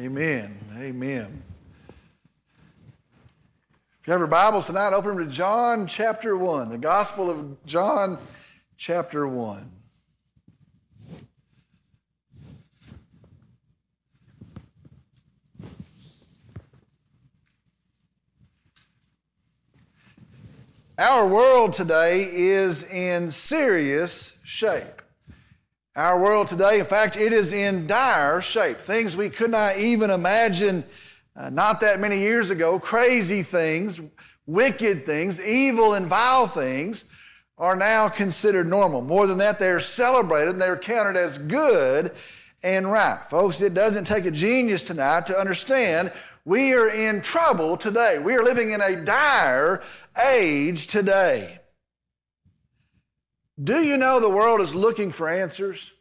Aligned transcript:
Amen. 0.00 0.56
Amen. 0.78 1.42
If 4.00 4.06
you 4.06 4.12
have 4.12 4.20
your 4.20 4.28
Bibles 4.28 4.64
tonight, 4.64 4.94
open 4.94 5.18
to 5.18 5.26
John 5.26 5.86
chapter 5.86 6.38
1, 6.38 6.70
the 6.70 6.78
Gospel 6.78 7.28
of 7.28 7.66
John 7.66 8.16
chapter 8.78 9.28
1. 9.28 9.70
Our 20.96 21.26
world 21.26 21.74
today 21.74 22.26
is 22.32 22.90
in 22.90 23.30
serious 23.30 24.40
shape. 24.44 24.99
Our 26.00 26.18
world 26.18 26.48
today, 26.48 26.78
in 26.78 26.86
fact, 26.86 27.18
it 27.18 27.30
is 27.30 27.52
in 27.52 27.86
dire 27.86 28.40
shape. 28.40 28.78
Things 28.78 29.14
we 29.14 29.28
could 29.28 29.50
not 29.50 29.76
even 29.76 30.08
imagine 30.08 30.82
uh, 31.36 31.50
not 31.50 31.82
that 31.82 32.00
many 32.00 32.20
years 32.20 32.50
ago, 32.50 32.78
crazy 32.78 33.42
things, 33.42 34.00
wicked 34.46 35.04
things, 35.04 35.44
evil 35.44 35.92
and 35.92 36.06
vile 36.06 36.46
things 36.46 37.12
are 37.58 37.76
now 37.76 38.08
considered 38.08 38.66
normal. 38.66 39.02
More 39.02 39.26
than 39.26 39.36
that, 39.38 39.58
they're 39.58 39.78
celebrated 39.78 40.54
and 40.54 40.62
they're 40.62 40.78
counted 40.78 41.18
as 41.18 41.36
good 41.36 42.12
and 42.64 42.90
right. 42.90 43.20
Folks, 43.28 43.60
it 43.60 43.74
doesn't 43.74 44.06
take 44.06 44.24
a 44.24 44.30
genius 44.30 44.86
tonight 44.86 45.26
to 45.26 45.38
understand 45.38 46.10
we 46.46 46.72
are 46.72 46.88
in 46.88 47.20
trouble 47.20 47.76
today. 47.76 48.18
We 48.18 48.34
are 48.36 48.42
living 48.42 48.70
in 48.70 48.80
a 48.80 49.04
dire 49.04 49.82
age 50.34 50.86
today. 50.86 51.59
Do 53.62 53.82
you 53.82 53.98
know 53.98 54.20
the 54.20 54.28
world 54.28 54.60
is 54.60 54.74
looking 54.74 55.10
for 55.10 55.28
answers? 55.28 55.92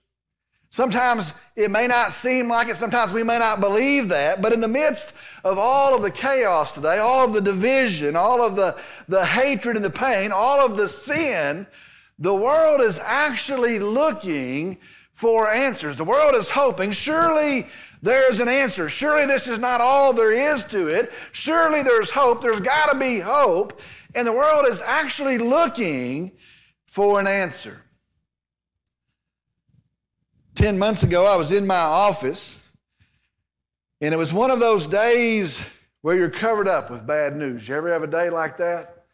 Sometimes 0.70 1.40
it 1.56 1.72
may 1.72 1.88
not 1.88 2.14
seem 2.14 2.48
like 2.48 2.68
it, 2.68 2.76
sometimes 2.76 3.12
we 3.12 3.24
may 3.24 3.40
not 3.40 3.60
believe 3.60 4.08
that, 4.10 4.42
but 4.42 4.54
in 4.54 4.62
the 4.62 4.68
midst 4.68 5.16
of 5.44 5.58
all 5.58 5.96
of 5.96 6.04
the 6.04 6.12
chaos 6.12 6.74
today, 6.74 7.00
all 7.00 7.26
of 7.26 7.34
the 7.34 7.42
division, 7.42 8.16
all 8.16 8.44
of 8.44 8.56
the, 8.56 8.80
the 9.08 9.26
hatred 9.26 9.76
and 9.76 9.84
the 9.84 9.90
pain, 9.90 10.32
all 10.32 10.64
of 10.64 10.78
the 10.78 10.88
sin, 10.88 11.66
the 12.20 12.34
world 12.34 12.82
is 12.82 13.00
actually 13.04 13.80
looking 13.80 14.78
for 15.12 15.50
answers. 15.50 15.98
The 15.98 16.04
world 16.04 16.36
is 16.36 16.52
hoping, 16.52 16.92
surely 16.92 17.66
there's 18.02 18.40
an 18.40 18.48
answer. 18.48 18.90
Surely 18.90 19.26
this 19.26 19.48
is 19.48 19.60
not 19.60 19.82
all 19.82 20.14
there 20.14 20.32
is 20.32 20.64
to 20.66 20.88
it. 20.88 21.12
Surely 21.34 21.84
there's 21.84 22.12
hope. 22.12 22.42
There's 22.42 22.62
got 22.62 22.92
to 22.92 22.98
be 22.98 23.20
hope. 23.20 23.82
And 24.16 24.26
the 24.26 24.32
world 24.32 24.66
is 24.68 24.82
actually 24.82 25.38
looking 25.38 26.32
for 26.90 27.20
an 27.20 27.28
answer. 27.28 27.80
Ten 30.56 30.80
months 30.80 31.04
ago, 31.04 31.24
I 31.24 31.36
was 31.36 31.52
in 31.52 31.68
my 31.68 31.76
office, 31.76 32.68
and 34.02 34.12
it 34.12 34.18
was 34.18 34.34
one 34.34 34.50
of 34.50 34.60
those 34.60 34.88
days 34.88 35.62
where 36.02 36.16
you're 36.16 36.32
covered 36.32 36.68
up 36.68 36.90
with 36.90 37.06
bad 37.06 37.36
news. 37.36 37.70
You 37.70 37.76
ever 37.76 37.94
have 37.94 38.02
a 38.02 38.08
day 38.08 38.32
like 38.32 38.58
that? 38.58 39.06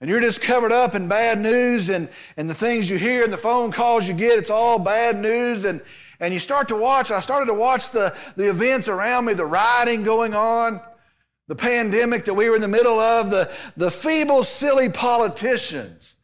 And 0.00 0.08
you're 0.08 0.22
just 0.22 0.40
covered 0.40 0.72
up 0.72 0.94
in 0.94 1.06
bad 1.06 1.38
news, 1.38 1.90
and, 1.90 2.10
and 2.38 2.48
the 2.48 2.54
things 2.54 2.88
you 2.88 2.96
hear 2.96 3.24
and 3.24 3.32
the 3.32 3.36
phone 3.36 3.72
calls 3.72 4.08
you 4.08 4.14
get, 4.14 4.38
it's 4.38 4.50
all 4.50 4.78
bad 4.78 5.14
news. 5.16 5.66
And, 5.66 5.82
and 6.20 6.32
you 6.32 6.40
start 6.40 6.68
to 6.68 6.76
watch, 6.76 7.10
I 7.10 7.20
started 7.20 7.46
to 7.52 7.54
watch 7.58 7.90
the, 7.90 8.16
the 8.36 8.48
events 8.48 8.88
around 8.88 9.26
me, 9.26 9.34
the 9.34 9.44
rioting 9.44 10.02
going 10.02 10.32
on, 10.32 10.80
the 11.46 11.56
pandemic 11.56 12.24
that 12.24 12.34
we 12.34 12.48
were 12.48 12.56
in 12.56 12.62
the 12.62 12.68
middle 12.68 12.98
of, 12.98 13.30
the, 13.30 13.54
the 13.76 13.90
feeble, 13.90 14.42
silly 14.42 14.88
politicians 14.88 16.14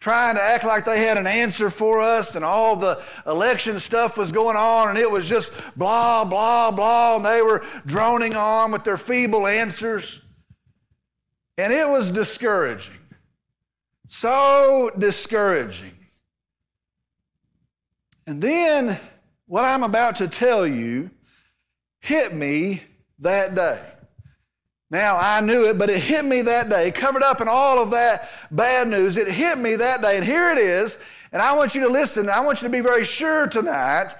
trying 0.00 0.36
to 0.36 0.42
act 0.42 0.64
like 0.64 0.84
they 0.84 1.04
had 1.04 1.18
an 1.18 1.26
answer 1.26 1.70
for 1.70 2.00
us 2.00 2.36
and 2.36 2.44
all 2.44 2.76
the 2.76 3.02
election 3.26 3.78
stuff 3.78 4.16
was 4.16 4.30
going 4.30 4.56
on 4.56 4.90
and 4.90 4.98
it 4.98 5.10
was 5.10 5.28
just 5.28 5.76
blah, 5.76 6.24
blah, 6.24 6.70
blah, 6.70 7.16
and 7.16 7.24
they 7.24 7.42
were 7.42 7.64
droning 7.86 8.34
on 8.36 8.70
with 8.70 8.84
their 8.84 8.98
feeble 8.98 9.46
answers. 9.46 10.24
And 11.56 11.72
it 11.72 11.88
was 11.88 12.10
discouraging. 12.10 12.94
So 14.06 14.90
discouraging. 14.98 15.92
And 18.28 18.40
then 18.40 18.96
what 19.46 19.64
I'm 19.64 19.82
about 19.82 20.16
to 20.16 20.28
tell 20.28 20.66
you 20.66 21.10
hit 22.00 22.32
me 22.32 22.82
that 23.18 23.54
day. 23.54 23.80
Now, 24.90 25.18
I 25.20 25.40
knew 25.40 25.68
it, 25.68 25.78
but 25.78 25.90
it 25.90 26.00
hit 26.00 26.24
me 26.24 26.42
that 26.42 26.70
day, 26.70 26.90
covered 26.90 27.22
up 27.22 27.40
in 27.40 27.48
all 27.48 27.78
of 27.78 27.90
that 27.90 28.28
bad 28.50 28.88
news. 28.88 29.18
It 29.18 29.28
hit 29.28 29.58
me 29.58 29.76
that 29.76 30.00
day, 30.00 30.16
and 30.16 30.24
here 30.24 30.50
it 30.50 30.58
is. 30.58 31.04
And 31.30 31.42
I 31.42 31.54
want 31.56 31.74
you 31.74 31.86
to 31.86 31.92
listen. 31.92 32.28
I 32.30 32.40
want 32.40 32.62
you 32.62 32.68
to 32.68 32.72
be 32.72 32.80
very 32.80 33.04
sure 33.04 33.46
tonight. 33.46 34.14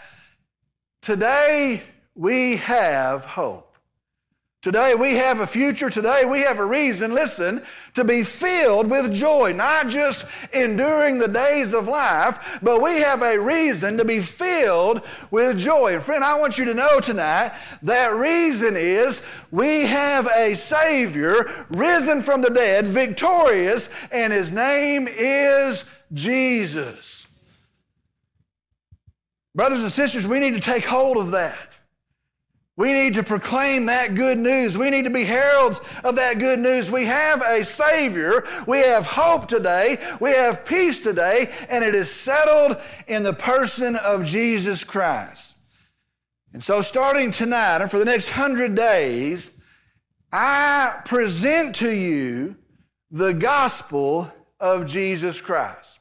Today, 1.00 1.82
we 2.14 2.56
have 2.56 3.24
hope. 3.24 3.67
Today 4.60 4.94
we 4.98 5.14
have 5.14 5.38
a 5.38 5.46
future. 5.46 5.88
Today 5.88 6.24
we 6.28 6.40
have 6.40 6.58
a 6.58 6.66
reason, 6.66 7.14
listen, 7.14 7.62
to 7.94 8.02
be 8.02 8.24
filled 8.24 8.90
with 8.90 9.14
joy, 9.14 9.52
not 9.52 9.86
just 9.86 10.26
enduring 10.52 11.18
the 11.18 11.28
days 11.28 11.72
of 11.72 11.86
life, 11.86 12.58
but 12.60 12.82
we 12.82 12.98
have 12.98 13.22
a 13.22 13.38
reason 13.38 13.96
to 13.98 14.04
be 14.04 14.18
filled 14.18 15.02
with 15.30 15.56
joy. 15.56 15.94
And 15.94 16.02
friend, 16.02 16.24
I 16.24 16.40
want 16.40 16.58
you 16.58 16.64
to 16.64 16.74
know 16.74 16.98
tonight 16.98 17.52
that 17.82 18.16
reason 18.16 18.74
is 18.76 19.24
we 19.52 19.82
have 19.82 20.26
a 20.36 20.54
Savior 20.54 21.48
risen 21.70 22.20
from 22.20 22.42
the 22.42 22.50
dead, 22.50 22.84
victorious, 22.88 23.94
and 24.10 24.32
His 24.32 24.50
name 24.50 25.06
is 25.08 25.88
Jesus. 26.12 27.28
Brothers 29.54 29.82
and 29.82 29.92
sisters, 29.92 30.26
we 30.26 30.40
need 30.40 30.54
to 30.54 30.60
take 30.60 30.84
hold 30.84 31.16
of 31.16 31.30
that. 31.30 31.67
We 32.78 32.92
need 32.92 33.14
to 33.14 33.24
proclaim 33.24 33.86
that 33.86 34.14
good 34.14 34.38
news. 34.38 34.78
We 34.78 34.90
need 34.90 35.02
to 35.02 35.10
be 35.10 35.24
heralds 35.24 35.80
of 36.04 36.14
that 36.14 36.38
good 36.38 36.60
news. 36.60 36.92
We 36.92 37.06
have 37.06 37.42
a 37.42 37.64
Savior. 37.64 38.44
We 38.68 38.78
have 38.78 39.04
hope 39.04 39.48
today. 39.48 39.96
We 40.20 40.30
have 40.30 40.64
peace 40.64 41.00
today, 41.00 41.50
and 41.68 41.82
it 41.82 41.96
is 41.96 42.08
settled 42.08 42.76
in 43.08 43.24
the 43.24 43.32
person 43.32 43.96
of 43.96 44.24
Jesus 44.24 44.84
Christ. 44.84 45.58
And 46.52 46.62
so, 46.62 46.80
starting 46.80 47.32
tonight 47.32 47.82
and 47.82 47.90
for 47.90 47.98
the 47.98 48.04
next 48.04 48.30
hundred 48.30 48.76
days, 48.76 49.60
I 50.32 51.00
present 51.04 51.74
to 51.76 51.90
you 51.90 52.54
the 53.10 53.34
gospel 53.34 54.32
of 54.60 54.86
Jesus 54.86 55.40
Christ. 55.40 55.98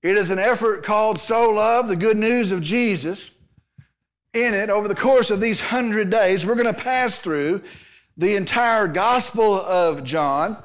It 0.00 0.16
is 0.16 0.30
an 0.30 0.38
effort 0.38 0.84
called 0.84 1.20
So 1.20 1.50
Loved, 1.50 1.90
the 1.90 1.96
good 1.96 2.16
news 2.16 2.50
of 2.50 2.62
Jesus 2.62 3.38
in 4.34 4.54
it 4.54 4.70
over 4.70 4.88
the 4.88 4.94
course 4.94 5.30
of 5.30 5.40
these 5.40 5.60
hundred 5.60 6.08
days. 6.08 6.46
We're 6.46 6.54
going 6.54 6.74
to 6.74 6.80
pass 6.82 7.18
through 7.18 7.62
the 8.16 8.36
entire 8.36 8.88
Gospel 8.88 9.54
of 9.54 10.04
John. 10.04 10.56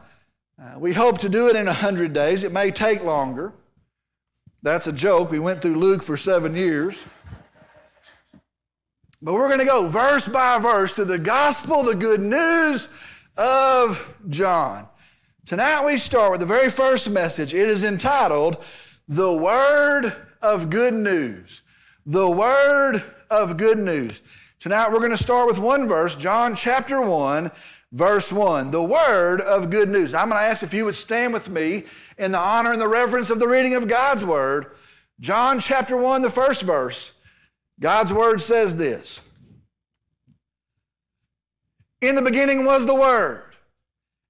Uh, 0.61 0.79
we 0.79 0.93
hope 0.93 1.19
to 1.19 1.29
do 1.29 1.49
it 1.49 1.55
in 1.55 1.67
a 1.67 1.73
hundred 1.73 2.13
days. 2.13 2.43
It 2.43 2.53
may 2.53 2.71
take 2.71 3.03
longer. 3.03 3.53
That's 4.63 4.87
a 4.87 4.93
joke. 4.93 5.31
We 5.31 5.39
went 5.39 5.61
through 5.61 5.75
Luke 5.75 6.01
for 6.01 6.15
seven 6.15 6.55
years. 6.55 7.07
But 9.21 9.33
we're 9.33 9.47
going 9.47 9.59
to 9.59 9.65
go 9.65 9.87
verse 9.89 10.27
by 10.27 10.59
verse 10.59 10.95
to 10.95 11.05
the 11.05 11.19
gospel, 11.19 11.83
the 11.83 11.95
good 11.95 12.21
news 12.21 12.87
of 13.37 14.17
John. 14.29 14.87
Tonight 15.45 15.85
we 15.85 15.97
start 15.97 16.31
with 16.31 16.39
the 16.39 16.45
very 16.45 16.69
first 16.69 17.09
message. 17.09 17.53
It 17.53 17.67
is 17.67 17.83
entitled, 17.83 18.63
The 19.07 19.33
Word 19.33 20.13
of 20.41 20.69
Good 20.69 20.93
News. 20.93 21.61
The 22.05 22.29
Word 22.29 23.03
of 23.29 23.57
good 23.57 23.77
news. 23.77 24.21
Tonight 24.59 24.91
we're 24.91 24.99
going 24.99 25.11
to 25.11 25.17
start 25.17 25.47
with 25.47 25.59
one 25.59 25.87
verse, 25.87 26.15
John 26.15 26.55
chapter 26.55 27.01
1, 27.01 27.51
verse 27.91 28.31
1. 28.31 28.71
The 28.71 28.83
word 28.83 29.41
of 29.41 29.69
good 29.69 29.89
news. 29.89 30.13
I'm 30.13 30.29
going 30.29 30.41
to 30.41 30.47
ask 30.47 30.63
if 30.63 30.73
you 30.73 30.85
would 30.85 30.95
stand 30.95 31.33
with 31.33 31.49
me 31.49 31.83
in 32.17 32.31
the 32.31 32.39
honor 32.39 32.71
and 32.71 32.81
the 32.81 32.87
reverence 32.87 33.29
of 33.29 33.39
the 33.39 33.47
reading 33.47 33.75
of 33.75 33.87
God's 33.87 34.25
word. 34.25 34.71
John 35.19 35.59
chapter 35.59 35.97
1, 35.97 36.21
the 36.21 36.29
first 36.29 36.61
verse. 36.61 37.17
God's 37.79 38.11
word 38.11 38.41
says 38.41 38.77
this 38.77 39.31
In 42.01 42.15
the 42.15 42.21
beginning 42.21 42.65
was 42.65 42.85
the 42.85 42.95
Word, 42.95 43.55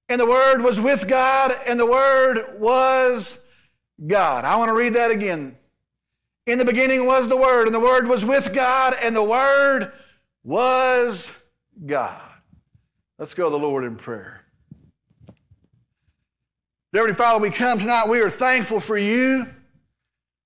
and 0.08 0.20
the 0.20 0.26
Word 0.26 0.62
was 0.62 0.80
with 0.80 1.08
God, 1.08 1.52
and 1.66 1.78
the 1.78 1.86
Word 1.86 2.38
was 2.58 3.50
God. 4.06 4.44
I 4.44 4.56
want 4.56 4.68
to 4.70 4.76
read 4.76 4.94
that 4.94 5.10
again. 5.10 5.57
In 6.48 6.56
the 6.56 6.64
beginning 6.64 7.04
was 7.04 7.28
the 7.28 7.36
Word, 7.36 7.66
and 7.66 7.74
the 7.74 7.78
Word 7.78 8.08
was 8.08 8.24
with 8.24 8.54
God, 8.54 8.94
and 9.02 9.14
the 9.14 9.22
Word 9.22 9.92
was 10.42 11.46
God. 11.84 12.22
Let's 13.18 13.34
go 13.34 13.44
to 13.44 13.50
the 13.50 13.58
Lord 13.58 13.84
in 13.84 13.96
prayer. 13.96 14.46
Dear 16.94 17.12
Father, 17.12 17.42
we 17.42 17.50
come 17.50 17.78
tonight, 17.78 18.08
we 18.08 18.22
are 18.22 18.30
thankful 18.30 18.80
for 18.80 18.96
you. 18.96 19.44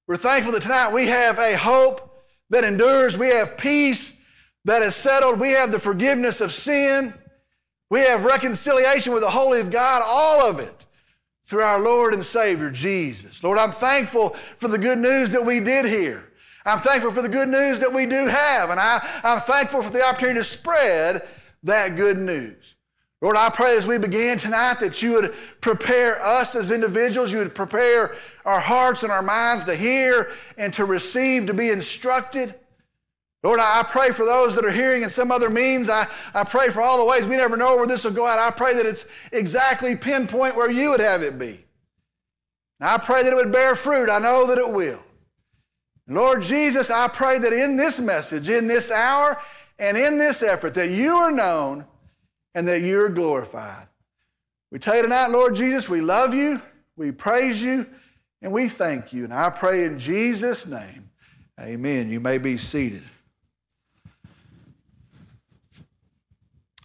We're 0.08 0.16
thankful 0.16 0.52
that 0.54 0.62
tonight 0.62 0.92
we 0.92 1.06
have 1.06 1.38
a 1.38 1.56
hope 1.56 2.20
that 2.50 2.64
endures. 2.64 3.16
We 3.16 3.28
have 3.28 3.56
peace 3.56 4.26
that 4.64 4.82
is 4.82 4.96
settled. 4.96 5.38
We 5.38 5.50
have 5.50 5.70
the 5.70 5.78
forgiveness 5.78 6.40
of 6.40 6.52
sin. 6.52 7.14
We 7.90 8.00
have 8.00 8.24
reconciliation 8.24 9.12
with 9.12 9.22
the 9.22 9.30
Holy 9.30 9.60
of 9.60 9.70
God, 9.70 10.02
all 10.04 10.50
of 10.50 10.58
it 10.58 10.84
through 11.44 11.62
our 11.62 11.80
Lord 11.80 12.14
and 12.14 12.24
Savior, 12.24 12.70
Jesus. 12.70 13.42
Lord, 13.42 13.58
I'm 13.58 13.72
thankful 13.72 14.30
for 14.56 14.68
the 14.68 14.78
good 14.78 14.98
news 14.98 15.30
that 15.30 15.44
we 15.44 15.60
did 15.60 15.84
hear. 15.84 16.28
I'm 16.64 16.78
thankful 16.78 17.10
for 17.10 17.22
the 17.22 17.28
good 17.28 17.48
news 17.48 17.80
that 17.80 17.92
we 17.92 18.06
do 18.06 18.26
have, 18.26 18.70
and 18.70 18.78
I, 18.78 19.06
I'm 19.24 19.40
thankful 19.40 19.82
for 19.82 19.90
the 19.90 20.04
opportunity 20.04 20.38
to 20.38 20.44
spread 20.44 21.22
that 21.64 21.96
good 21.96 22.18
news. 22.18 22.76
Lord, 23.20 23.36
I 23.36 23.50
pray 23.50 23.76
as 23.76 23.86
we 23.86 23.98
begin 23.98 24.36
tonight 24.36 24.78
that 24.80 25.00
you 25.00 25.12
would 25.12 25.32
prepare 25.60 26.20
us 26.24 26.56
as 26.56 26.72
individuals, 26.72 27.32
you 27.32 27.38
would 27.38 27.54
prepare 27.54 28.14
our 28.44 28.58
hearts 28.58 29.04
and 29.04 29.12
our 29.12 29.22
minds 29.22 29.64
to 29.64 29.76
hear 29.76 30.30
and 30.58 30.74
to 30.74 30.84
receive, 30.84 31.46
to 31.46 31.54
be 31.54 31.70
instructed. 31.70 32.54
Lord, 33.42 33.58
I 33.58 33.82
pray 33.82 34.10
for 34.10 34.24
those 34.24 34.54
that 34.54 34.64
are 34.64 34.70
hearing 34.70 35.02
in 35.02 35.10
some 35.10 35.32
other 35.32 35.50
means. 35.50 35.90
I, 35.90 36.06
I 36.32 36.44
pray 36.44 36.68
for 36.68 36.80
all 36.80 36.98
the 36.98 37.04
ways 37.04 37.26
we 37.26 37.36
never 37.36 37.56
know 37.56 37.76
where 37.76 37.88
this 37.88 38.04
will 38.04 38.12
go 38.12 38.26
out. 38.26 38.38
I 38.38 38.52
pray 38.52 38.74
that 38.74 38.86
it's 38.86 39.12
exactly 39.32 39.96
pinpoint 39.96 40.54
where 40.54 40.70
you 40.70 40.90
would 40.90 41.00
have 41.00 41.22
it 41.22 41.38
be. 41.38 41.64
And 42.78 42.88
I 42.88 42.98
pray 42.98 43.24
that 43.24 43.32
it 43.32 43.36
would 43.36 43.52
bear 43.52 43.74
fruit. 43.74 44.08
I 44.08 44.20
know 44.20 44.46
that 44.46 44.58
it 44.58 44.70
will. 44.70 45.00
Lord 46.06 46.42
Jesus, 46.42 46.90
I 46.90 47.08
pray 47.08 47.38
that 47.38 47.52
in 47.52 47.76
this 47.76 47.98
message, 47.98 48.48
in 48.48 48.68
this 48.68 48.90
hour, 48.90 49.40
and 49.78 49.96
in 49.96 50.18
this 50.18 50.42
effort, 50.42 50.74
that 50.74 50.90
you 50.90 51.16
are 51.16 51.32
known 51.32 51.84
and 52.54 52.68
that 52.68 52.82
you're 52.82 53.08
glorified. 53.08 53.88
We 54.70 54.78
tell 54.78 54.96
you 54.96 55.02
tonight, 55.02 55.30
Lord 55.30 55.54
Jesus, 55.54 55.88
we 55.88 56.00
love 56.00 56.34
you, 56.34 56.60
we 56.96 57.10
praise 57.10 57.62
you, 57.62 57.86
and 58.40 58.52
we 58.52 58.68
thank 58.68 59.12
you. 59.12 59.24
And 59.24 59.32
I 59.32 59.50
pray 59.50 59.84
in 59.84 59.98
Jesus' 59.98 60.66
name, 60.66 61.10
amen. 61.60 62.10
You 62.10 62.20
may 62.20 62.38
be 62.38 62.56
seated. 62.56 63.02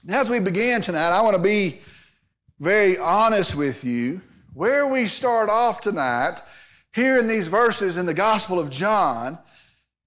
As 0.09 0.30
we 0.30 0.39
begin 0.39 0.81
tonight, 0.81 1.09
I 1.09 1.21
want 1.21 1.36
to 1.36 1.42
be 1.42 1.81
very 2.59 2.98
honest 2.98 3.56
with 3.56 3.83
you. 3.83 4.21
Where 4.54 4.88
we 4.88 5.06
start 5.06 5.50
off 5.50 5.81
tonight, 5.81 6.42
here 6.94 7.19
in 7.19 7.27
these 7.27 7.48
verses 7.48 7.98
in 7.98 8.06
the 8.06 8.13
Gospel 8.13 8.59
of 8.59 8.69
John, 8.69 9.38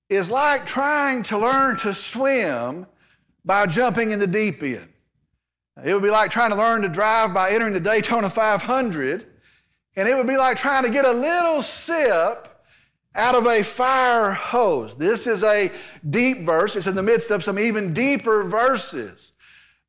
is 0.09 0.31
like 0.31 0.67
trying 0.67 1.23
to 1.25 1.39
learn 1.39 1.77
to 1.79 1.95
swim 1.95 2.87
by 3.45 3.67
jumping 3.67 4.11
in 4.11 4.19
the 4.19 4.27
deep 4.27 4.63
end. 4.63 4.89
It 5.85 5.95
would 5.95 6.03
be 6.03 6.11
like 6.11 6.31
trying 6.31 6.51
to 6.51 6.57
learn 6.57 6.83
to 6.83 6.89
drive 6.89 7.33
by 7.33 7.51
entering 7.51 7.73
the 7.73 7.81
Daytona 7.81 8.29
500, 8.29 9.27
and 9.97 10.09
it 10.09 10.17
would 10.17 10.27
be 10.27 10.37
like 10.37 10.57
trying 10.57 10.83
to 10.85 10.91
get 10.91 11.05
a 11.05 11.13
little 11.13 11.63
sip 11.63 12.49
out 13.15 13.35
of 13.35 13.47
a 13.47 13.63
fire 13.63 14.33
hose. 14.33 14.97
This 14.97 15.27
is 15.27 15.45
a 15.45 15.71
deep 16.09 16.41
verse. 16.41 16.75
It's 16.77 16.87
in 16.87 16.95
the 16.95 17.03
midst 17.03 17.31
of 17.31 17.45
some 17.45 17.59
even 17.59 17.93
deeper 17.93 18.45
verses. 18.45 19.30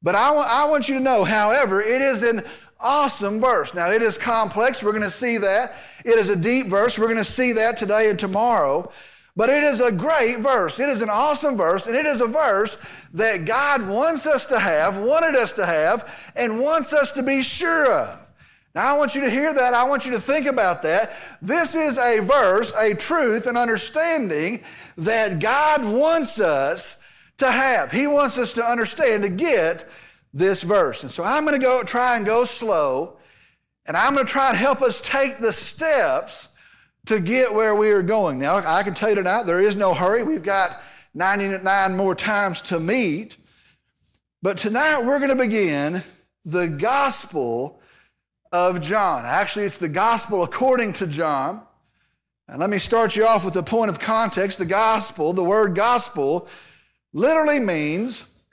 But 0.04 0.16
I, 0.16 0.32
want, 0.32 0.72
want 0.72 0.90
you 0.90 0.96
to 0.96 1.04
know, 1.04 1.24
however, 1.24 1.82
it 1.82 2.02
is 2.02 2.24
an 2.24 2.44
awesome 2.80 3.40
verse. 3.40 3.74
Now, 3.74 3.92
it 3.92 4.02
is 4.02 4.18
complex. 4.18 4.82
We're 4.82 4.92
going 4.92 5.04
to 5.04 5.10
see 5.10 5.38
that. 5.38 5.76
It 6.04 6.18
is 6.18 6.30
a 6.30 6.36
deep 6.36 6.68
verse. 6.68 6.98
We're 6.98 7.08
going 7.08 7.18
to 7.18 7.24
see 7.24 7.54
that 7.54 7.78
today 7.78 8.10
and 8.10 8.18
tomorrow. 8.18 8.92
But 9.36 9.50
it 9.50 9.64
is 9.64 9.80
a 9.80 9.92
great 9.92 10.40
verse. 10.40 10.80
It 10.80 10.90
is 10.90 11.02
an 11.02 11.10
awesome 11.10 11.56
verse, 11.56 11.88
and 11.88 11.96
it 11.96 12.06
is 12.06 12.20
a 12.20 12.28
verse 12.28 12.84
that 13.14 13.46
God 13.46 13.88
wants 13.88 14.26
us 14.26 14.46
to 14.48 14.60
have, 14.60 14.98
wanted 14.98 15.36
us 15.36 15.54
to 15.54 15.66
have, 15.66 16.34
and 16.36 16.60
wants 16.60 16.92
us 16.92 17.14
to 17.14 17.24
be 17.24 17.42
sure 17.42 17.92
of. 17.94 18.20
Now, 18.74 18.94
I 18.94 18.98
want 18.98 19.16
you 19.16 19.22
to 19.22 19.30
hear 19.30 19.54
that. 19.54 19.74
I 19.74 19.84
want 19.84 20.06
you 20.06 20.12
to 20.12 20.20
think 20.20 20.48
about 20.48 20.82
that. 20.84 21.14
This 21.42 21.76
is 21.76 21.98
a 21.98 22.20
verse, 22.20 22.74
a 22.76 22.94
truth, 22.94 23.48
an 23.48 23.58
understanding 23.58 24.64
that 24.98 25.42
God 25.42 25.84
wants 25.84 26.40
us 26.40 27.01
to 27.42 27.52
have. 27.52 27.92
He 27.92 28.08
wants 28.08 28.38
us 28.38 28.54
to 28.54 28.64
understand, 28.64 29.24
to 29.24 29.30
get 29.30 29.86
this 30.34 30.64
verse. 30.64 31.04
And 31.04 31.12
so 31.12 31.24
I'm 31.24 31.46
going 31.46 31.60
to 31.60 31.64
go 31.64 31.84
try 31.84 32.18
and 32.18 32.26
go 32.26 32.46
slow, 32.46 33.18
and 33.86 33.96
I'm 33.98 34.14
going 34.14 34.26
to 34.26 34.32
try 34.32 34.50
and 34.50 34.58
help 34.58 34.82
us 34.82 35.02
take 35.02 35.38
the 35.38 35.52
steps 35.52 36.58
to 37.08 37.20
get 37.20 37.54
where 37.54 37.76
we 37.76 37.92
are 37.92 38.02
going. 38.02 38.40
Now, 38.40 38.58
I 38.58 38.84
can 38.84 38.94
tell 38.94 39.10
you 39.10 39.16
tonight, 39.16 39.44
there 39.44 39.62
is 39.62 39.76
no 39.76 39.94
hurry. 39.94 40.24
We've 40.24 40.44
got 40.44 40.82
99 41.14 41.98
more 41.98 42.16
times 42.16 42.62
to 42.62 42.80
meet. 42.80 43.38
But 44.42 44.58
tonight, 44.58 45.04
we're 45.06 45.20
going 45.20 45.36
to 45.36 45.44
begin 45.44 46.02
the 46.46 46.68
Gospel 46.68 47.82
of 48.52 48.82
John. 48.82 49.26
Actually, 49.26 49.66
it's 49.66 49.78
the 49.78 49.90
Gospel 49.90 50.44
according 50.44 50.94
to 50.94 51.08
John. 51.08 51.62
And 52.48 52.60
let 52.60 52.70
me 52.70 52.78
start 52.78 53.16
you 53.16 53.26
off 53.26 53.46
with 53.46 53.54
the 53.54 53.64
point 53.64 53.90
of 53.90 54.00
context. 54.00 54.60
The 54.60 54.66
Gospel, 54.66 55.34
the 55.34 55.44
word 55.44 55.76
Gospel, 55.76 56.48
literally 57.14 57.60
means 57.60 58.44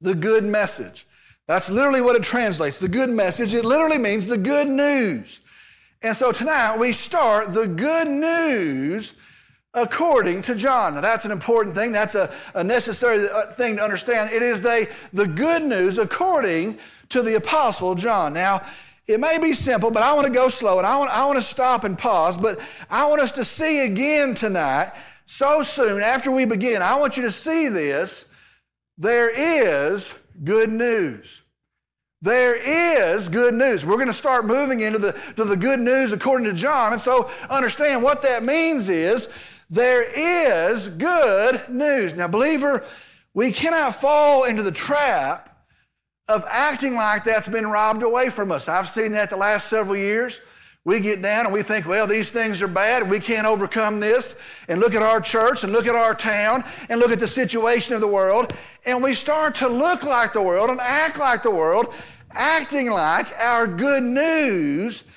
the 0.00 0.14
good 0.14 0.44
message. 0.44 1.06
That's 1.48 1.70
literally 1.70 2.00
what 2.00 2.16
it 2.16 2.22
translates 2.22 2.78
the 2.78 2.88
good 2.88 3.10
message. 3.10 3.54
It 3.54 3.64
literally 3.64 3.98
means 3.98 4.26
the 4.26 4.38
good 4.38 4.68
news. 4.68 5.46
And 6.02 6.14
so 6.14 6.32
tonight 6.32 6.78
we 6.78 6.92
start 6.92 7.54
the 7.54 7.66
good 7.66 8.08
news 8.08 9.18
according 9.74 10.42
to 10.42 10.54
John. 10.54 10.94
Now 10.94 11.00
that's 11.00 11.24
an 11.24 11.30
important 11.30 11.74
thing. 11.74 11.92
That's 11.92 12.14
a, 12.14 12.32
a 12.54 12.64
necessary 12.64 13.26
uh, 13.32 13.52
thing 13.52 13.76
to 13.76 13.82
understand. 13.82 14.32
It 14.32 14.42
is 14.42 14.60
the, 14.60 14.88
the 15.12 15.26
good 15.26 15.62
news 15.62 15.98
according 15.98 16.78
to 17.10 17.22
the 17.22 17.36
Apostle 17.36 17.94
John. 17.94 18.34
Now, 18.34 18.62
it 19.08 19.20
may 19.20 19.38
be 19.40 19.52
simple, 19.52 19.92
but 19.92 20.02
I 20.02 20.12
want 20.14 20.26
to 20.26 20.32
go 20.32 20.48
slow 20.48 20.78
and 20.78 20.86
I 20.86 20.96
want, 20.96 21.10
I 21.10 21.24
want 21.26 21.36
to 21.36 21.42
stop 21.42 21.84
and 21.84 21.96
pause. 21.96 22.36
But 22.36 22.58
I 22.90 23.06
want 23.06 23.20
us 23.20 23.32
to 23.32 23.44
see 23.44 23.84
again 23.84 24.34
tonight, 24.34 24.90
so 25.26 25.62
soon 25.62 26.02
after 26.02 26.30
we 26.30 26.44
begin, 26.44 26.80
I 26.80 26.98
want 26.98 27.16
you 27.16 27.24
to 27.24 27.30
see 27.30 27.68
this. 27.68 28.34
There 28.96 29.30
is 29.30 30.24
good 30.42 30.70
news. 30.70 31.42
There 32.22 32.56
is 32.56 33.28
good 33.28 33.52
news. 33.52 33.84
We're 33.84 33.96
going 33.96 34.06
to 34.06 34.12
start 34.12 34.46
moving 34.46 34.80
into 34.80 34.98
the, 34.98 35.12
to 35.36 35.44
the 35.44 35.56
good 35.56 35.80
news 35.80 36.12
according 36.12 36.46
to 36.46 36.54
John. 36.54 36.92
And 36.92 37.00
so 37.00 37.30
understand 37.50 38.02
what 38.02 38.22
that 38.22 38.42
means 38.42 38.88
is 38.88 39.36
there 39.68 40.04
is 40.16 40.88
good 40.88 41.68
news. 41.68 42.14
Now, 42.14 42.28
believer, 42.28 42.84
we 43.34 43.52
cannot 43.52 43.94
fall 43.94 44.44
into 44.44 44.62
the 44.62 44.72
trap 44.72 45.56
of 46.28 46.44
acting 46.48 46.94
like 46.94 47.24
that's 47.24 47.48
been 47.48 47.66
robbed 47.66 48.02
away 48.02 48.30
from 48.30 48.50
us. 48.50 48.68
I've 48.68 48.88
seen 48.88 49.12
that 49.12 49.30
the 49.30 49.36
last 49.36 49.68
several 49.68 49.96
years. 49.96 50.40
We 50.86 51.00
get 51.00 51.20
down 51.20 51.46
and 51.46 51.52
we 51.52 51.64
think, 51.64 51.84
well, 51.84 52.06
these 52.06 52.30
things 52.30 52.62
are 52.62 52.68
bad. 52.68 53.10
We 53.10 53.18
can't 53.18 53.44
overcome 53.44 53.98
this. 53.98 54.38
And 54.68 54.78
look 54.80 54.94
at 54.94 55.02
our 55.02 55.20
church 55.20 55.64
and 55.64 55.72
look 55.72 55.88
at 55.88 55.96
our 55.96 56.14
town 56.14 56.62
and 56.88 57.00
look 57.00 57.10
at 57.10 57.18
the 57.18 57.26
situation 57.26 57.96
of 57.96 58.00
the 58.00 58.06
world. 58.06 58.52
And 58.86 59.02
we 59.02 59.12
start 59.12 59.56
to 59.56 59.68
look 59.68 60.04
like 60.04 60.32
the 60.32 60.42
world 60.42 60.70
and 60.70 60.78
act 60.80 61.18
like 61.18 61.42
the 61.42 61.50
world, 61.50 61.92
acting 62.30 62.88
like 62.88 63.26
our 63.40 63.66
good 63.66 64.04
news 64.04 65.12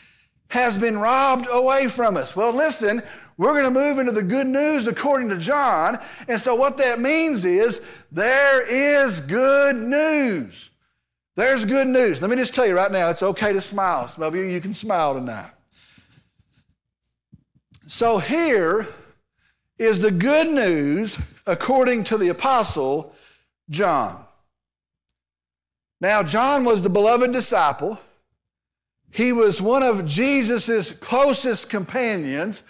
has 0.49 0.75
been 0.75 0.97
robbed 0.97 1.45
away 1.51 1.85
from 1.85 2.17
us. 2.17 2.35
Well, 2.35 2.51
listen, 2.51 3.03
we're 3.37 3.53
going 3.53 3.71
to 3.71 3.79
move 3.79 3.99
into 3.99 4.11
the 4.11 4.23
good 4.23 4.47
news 4.47 4.87
according 4.87 5.29
to 5.29 5.37
John. 5.37 5.99
And 6.27 6.41
so 6.41 6.55
what 6.55 6.79
that 6.79 6.99
means 6.99 7.45
is 7.45 7.87
there 8.11 8.67
is 8.67 9.19
good 9.19 9.75
news. 9.75 10.71
There's 11.35 11.63
good 11.63 11.85
news. 11.85 12.23
Let 12.23 12.31
me 12.31 12.37
just 12.37 12.55
tell 12.55 12.65
you 12.65 12.75
right 12.75 12.91
now, 12.91 13.11
it's 13.11 13.21
okay 13.21 13.53
to 13.53 13.61
smile. 13.61 14.07
Some 14.07 14.23
of 14.23 14.33
you, 14.33 14.41
you 14.41 14.59
can 14.61 14.73
smile 14.73 15.13
tonight. 15.13 15.51
So 17.91 18.19
here 18.19 18.87
is 19.79 19.99
the 19.99 20.11
good 20.11 20.53
news 20.53 21.19
according 21.47 22.03
to 22.03 22.19
the 22.19 22.29
apostle 22.29 23.15
John. 23.67 24.23
Now, 25.99 26.21
John 26.21 26.65
was 26.65 26.83
the 26.83 26.89
beloved 26.91 27.33
disciple. 27.33 27.99
He 29.11 29.33
was 29.33 29.59
one 29.59 29.81
of 29.81 30.05
Jesus' 30.05 30.91
closest 30.91 31.71
companions. 31.71 32.61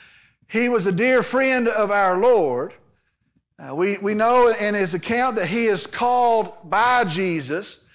He 0.47 0.69
was 0.69 0.85
a 0.85 0.91
dear 0.93 1.21
friend 1.21 1.67
of 1.67 1.91
our 1.91 2.17
Lord. 2.17 2.71
Uh, 3.59 3.75
we, 3.75 3.97
we 3.97 4.13
know 4.13 4.47
in 4.47 4.73
his 4.73 4.93
account 4.93 5.35
that 5.35 5.47
he 5.47 5.65
is 5.65 5.85
called 5.85 6.53
by 6.63 7.03
Jesus. 7.03 7.89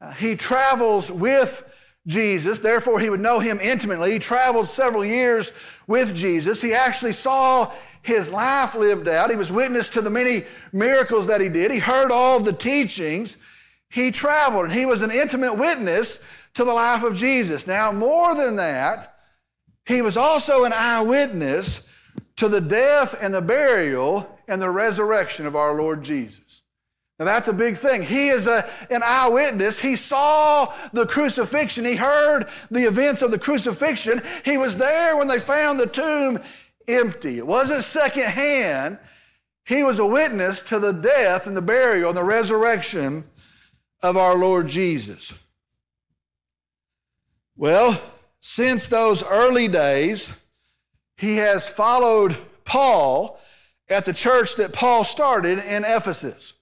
Uh, 0.00 0.12
he 0.12 0.36
travels 0.36 1.12
with 1.12 1.68
Jesus, 2.06 2.58
therefore, 2.58 2.98
he 2.98 3.10
would 3.10 3.20
know 3.20 3.38
him 3.38 3.60
intimately. 3.62 4.12
He 4.12 4.18
traveled 4.18 4.66
several 4.66 5.04
years 5.04 5.56
with 5.86 6.16
Jesus. 6.16 6.60
He 6.60 6.74
actually 6.74 7.12
saw 7.12 7.70
his 8.02 8.30
life 8.30 8.74
lived 8.74 9.06
out. 9.08 9.30
He 9.30 9.36
was 9.36 9.52
witness 9.52 9.88
to 9.90 10.00
the 10.00 10.10
many 10.10 10.44
miracles 10.72 11.28
that 11.28 11.40
he 11.40 11.48
did. 11.48 11.70
He 11.70 11.78
heard 11.78 12.10
all 12.10 12.40
the 12.40 12.52
teachings. 12.52 13.44
He 13.88 14.10
traveled 14.10 14.64
and 14.64 14.72
he 14.72 14.86
was 14.86 15.02
an 15.02 15.12
intimate 15.12 15.54
witness 15.54 16.28
to 16.54 16.64
the 16.64 16.72
life 16.72 17.04
of 17.04 17.14
Jesus. 17.14 17.66
Now, 17.66 17.92
more 17.92 18.34
than 18.34 18.56
that, 18.56 19.14
he 19.86 20.02
was 20.02 20.16
also 20.16 20.64
an 20.64 20.72
eyewitness 20.74 21.94
to 22.36 22.48
the 22.48 22.60
death 22.60 23.16
and 23.20 23.32
the 23.32 23.42
burial 23.42 24.38
and 24.48 24.60
the 24.60 24.70
resurrection 24.70 25.46
of 25.46 25.54
our 25.54 25.74
Lord 25.74 26.02
Jesus. 26.02 26.51
Now 27.22 27.26
that's 27.26 27.46
a 27.46 27.52
big 27.52 27.76
thing. 27.76 28.02
He 28.02 28.30
is 28.30 28.48
a, 28.48 28.68
an 28.90 29.00
eyewitness. 29.04 29.78
He 29.78 29.94
saw 29.94 30.74
the 30.92 31.06
crucifixion. 31.06 31.84
He 31.84 31.94
heard 31.94 32.46
the 32.68 32.80
events 32.80 33.22
of 33.22 33.30
the 33.30 33.38
crucifixion. 33.38 34.20
He 34.44 34.58
was 34.58 34.76
there 34.76 35.16
when 35.16 35.28
they 35.28 35.38
found 35.38 35.78
the 35.78 35.86
tomb 35.86 36.40
empty. 36.88 37.38
It 37.38 37.46
wasn't 37.46 37.84
secondhand. 37.84 38.98
He 39.64 39.84
was 39.84 40.00
a 40.00 40.04
witness 40.06 40.62
to 40.62 40.80
the 40.80 40.90
death 40.90 41.46
and 41.46 41.56
the 41.56 41.62
burial 41.62 42.08
and 42.08 42.16
the 42.16 42.24
resurrection 42.24 43.22
of 44.02 44.16
our 44.16 44.36
Lord 44.36 44.66
Jesus. 44.66 45.32
Well, 47.56 48.02
since 48.40 48.88
those 48.88 49.22
early 49.22 49.68
days, 49.68 50.44
he 51.16 51.36
has 51.36 51.68
followed 51.68 52.36
Paul 52.64 53.38
at 53.88 54.06
the 54.06 54.12
church 54.12 54.56
that 54.56 54.72
Paul 54.72 55.04
started 55.04 55.60
in 55.60 55.84
Ephesus. 55.84 56.54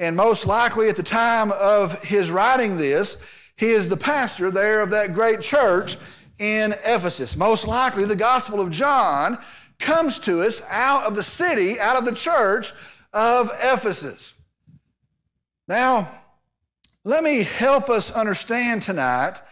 And 0.00 0.16
most 0.16 0.46
likely 0.46 0.88
at 0.88 0.96
the 0.96 1.02
time 1.02 1.52
of 1.52 2.02
his 2.02 2.32
writing 2.32 2.78
this, 2.78 3.30
he 3.58 3.68
is 3.68 3.90
the 3.90 3.98
pastor 3.98 4.50
there 4.50 4.80
of 4.80 4.90
that 4.90 5.12
great 5.12 5.42
church 5.42 5.98
in 6.38 6.72
Ephesus. 6.86 7.36
Most 7.36 7.68
likely 7.68 8.06
the 8.06 8.16
Gospel 8.16 8.62
of 8.62 8.70
John 8.70 9.36
comes 9.78 10.18
to 10.20 10.40
us 10.40 10.62
out 10.70 11.04
of 11.04 11.14
the 11.14 11.22
city, 11.22 11.78
out 11.78 11.98
of 11.98 12.06
the 12.06 12.14
church 12.14 12.72
of 13.12 13.50
Ephesus. 13.62 14.40
Now, 15.68 16.08
let 17.04 17.22
me 17.22 17.42
help 17.42 17.90
us 17.90 18.10
understand 18.10 18.80
tonight 18.80 19.42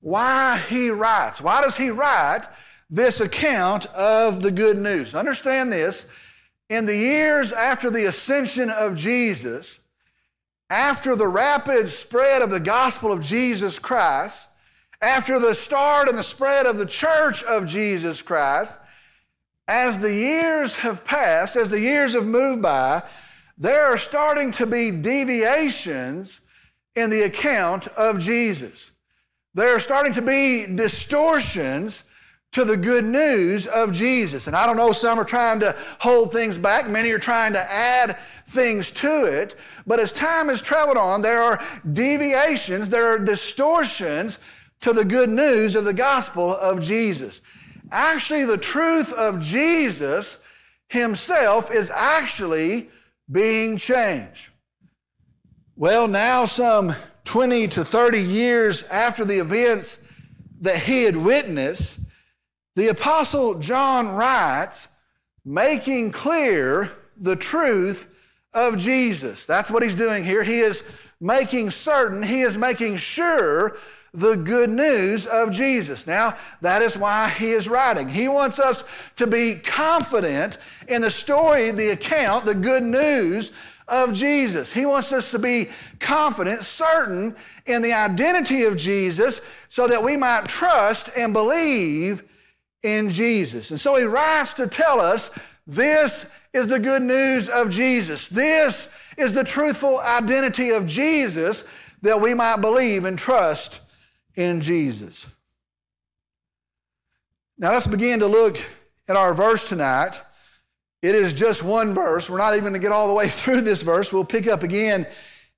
why 0.00 0.58
he 0.70 0.88
writes. 0.88 1.42
Why 1.42 1.60
does 1.60 1.76
he 1.76 1.90
write 1.90 2.46
this 2.88 3.20
account 3.20 3.84
of 3.94 4.40
the 4.40 4.50
good 4.50 4.78
news? 4.78 5.14
Understand 5.14 5.70
this. 5.70 6.14
In 6.70 6.86
the 6.86 6.96
years 6.96 7.52
after 7.52 7.90
the 7.90 8.06
ascension 8.06 8.70
of 8.70 8.96
Jesus, 8.96 9.80
after 10.70 11.16
the 11.16 11.28
rapid 11.28 11.90
spread 11.90 12.42
of 12.42 12.50
the 12.50 12.60
gospel 12.60 13.12
of 13.12 13.22
Jesus 13.22 13.78
Christ, 13.78 14.48
after 15.00 15.38
the 15.38 15.54
start 15.54 16.08
and 16.08 16.18
the 16.18 16.22
spread 16.22 16.66
of 16.66 16.76
the 16.76 16.86
church 16.86 17.42
of 17.44 17.66
Jesus 17.66 18.20
Christ, 18.20 18.78
as 19.66 20.00
the 20.00 20.12
years 20.12 20.76
have 20.76 21.04
passed, 21.04 21.56
as 21.56 21.68
the 21.68 21.80
years 21.80 22.14
have 22.14 22.26
moved 22.26 22.62
by, 22.62 23.02
there 23.56 23.86
are 23.86 23.98
starting 23.98 24.52
to 24.52 24.66
be 24.66 24.90
deviations 24.90 26.42
in 26.94 27.10
the 27.10 27.22
account 27.22 27.86
of 27.88 28.18
Jesus. 28.18 28.92
There 29.54 29.74
are 29.74 29.80
starting 29.80 30.14
to 30.14 30.22
be 30.22 30.66
distortions 30.66 32.10
to 32.52 32.64
the 32.64 32.76
good 32.76 33.04
news 33.04 33.66
of 33.66 33.92
Jesus. 33.92 34.46
And 34.46 34.56
I 34.56 34.66
don't 34.66 34.76
know, 34.76 34.92
some 34.92 35.18
are 35.18 35.24
trying 35.24 35.60
to 35.60 35.76
hold 35.98 36.32
things 36.32 36.56
back, 36.56 36.88
many 36.88 37.10
are 37.10 37.18
trying 37.18 37.52
to 37.52 37.72
add 37.72 38.16
things 38.48 38.90
to 38.90 39.24
it. 39.24 39.54
But 39.86 40.00
as 40.00 40.12
time 40.12 40.48
has 40.48 40.62
traveled 40.62 40.96
on, 40.96 41.22
there 41.22 41.42
are 41.42 41.62
deviations, 41.92 42.88
there 42.88 43.06
are 43.06 43.18
distortions 43.18 44.38
to 44.80 44.92
the 44.92 45.04
good 45.04 45.28
news 45.28 45.74
of 45.74 45.84
the 45.84 45.94
gospel 45.94 46.56
of 46.56 46.82
Jesus. 46.82 47.42
Actually, 47.90 48.44
the 48.44 48.58
truth 48.58 49.12
of 49.12 49.40
Jesus 49.40 50.44
himself 50.88 51.70
is 51.70 51.90
actually 51.90 52.90
being 53.30 53.76
changed. 53.76 54.50
Well, 55.76 56.08
now, 56.08 56.44
some 56.44 56.94
20 57.24 57.68
to 57.68 57.84
30 57.84 58.20
years 58.20 58.82
after 58.84 59.24
the 59.24 59.38
events 59.38 60.12
that 60.60 60.78
he 60.78 61.04
had 61.04 61.16
witnessed, 61.16 62.08
the 62.74 62.88
Apostle 62.88 63.58
John 63.58 64.08
writes, 64.16 64.88
making 65.44 66.12
clear 66.12 66.90
the 67.16 67.36
truth 67.36 68.17
of 68.54 68.78
Jesus. 68.78 69.44
That's 69.44 69.70
what 69.70 69.82
he's 69.82 69.94
doing 69.94 70.24
here. 70.24 70.42
He 70.42 70.60
is 70.60 71.08
making 71.20 71.70
certain, 71.70 72.22
he 72.22 72.42
is 72.42 72.56
making 72.56 72.96
sure 72.96 73.76
the 74.14 74.36
good 74.36 74.70
news 74.70 75.26
of 75.26 75.52
Jesus. 75.52 76.06
Now, 76.06 76.36
that 76.62 76.82
is 76.82 76.96
why 76.96 77.28
he 77.28 77.50
is 77.50 77.68
writing. 77.68 78.08
He 78.08 78.28
wants 78.28 78.58
us 78.58 79.10
to 79.16 79.26
be 79.26 79.56
confident 79.56 80.56
in 80.88 81.02
the 81.02 81.10
story, 81.10 81.70
the 81.70 81.90
account, 81.90 82.44
the 82.44 82.54
good 82.54 82.82
news 82.82 83.52
of 83.86 84.14
Jesus. 84.14 84.72
He 84.72 84.86
wants 84.86 85.12
us 85.12 85.30
to 85.32 85.38
be 85.38 85.68
confident, 85.98 86.62
certain 86.62 87.36
in 87.66 87.82
the 87.82 87.92
identity 87.92 88.64
of 88.64 88.76
Jesus 88.76 89.40
so 89.68 89.86
that 89.88 90.02
we 90.02 90.16
might 90.16 90.46
trust 90.46 91.10
and 91.16 91.32
believe 91.32 92.22
in 92.82 93.10
Jesus. 93.10 93.70
And 93.70 93.80
so 93.80 93.96
he 93.96 94.04
writes 94.04 94.54
to 94.54 94.66
tell 94.66 95.00
us 95.00 95.36
this 95.66 96.34
is 96.52 96.66
the 96.66 96.78
good 96.78 97.02
news 97.02 97.48
of 97.48 97.70
Jesus. 97.70 98.28
This 98.28 98.92
is 99.16 99.32
the 99.32 99.44
truthful 99.44 99.98
identity 100.00 100.70
of 100.70 100.86
Jesus 100.86 101.68
that 102.02 102.20
we 102.20 102.34
might 102.34 102.60
believe 102.60 103.04
and 103.04 103.18
trust 103.18 103.82
in 104.36 104.60
Jesus. 104.60 105.34
Now 107.58 107.72
let's 107.72 107.88
begin 107.88 108.20
to 108.20 108.26
look 108.26 108.56
at 109.08 109.16
our 109.16 109.34
verse 109.34 109.68
tonight. 109.68 110.20
It 111.02 111.14
is 111.14 111.34
just 111.34 111.62
one 111.62 111.94
verse. 111.94 112.28
We're 112.28 112.38
not 112.38 112.54
even 112.54 112.64
going 112.64 112.74
to 112.74 112.78
get 112.78 112.92
all 112.92 113.08
the 113.08 113.14
way 113.14 113.28
through 113.28 113.62
this 113.62 113.82
verse. 113.82 114.12
We'll 114.12 114.24
pick 114.24 114.46
up 114.46 114.62
again 114.62 115.06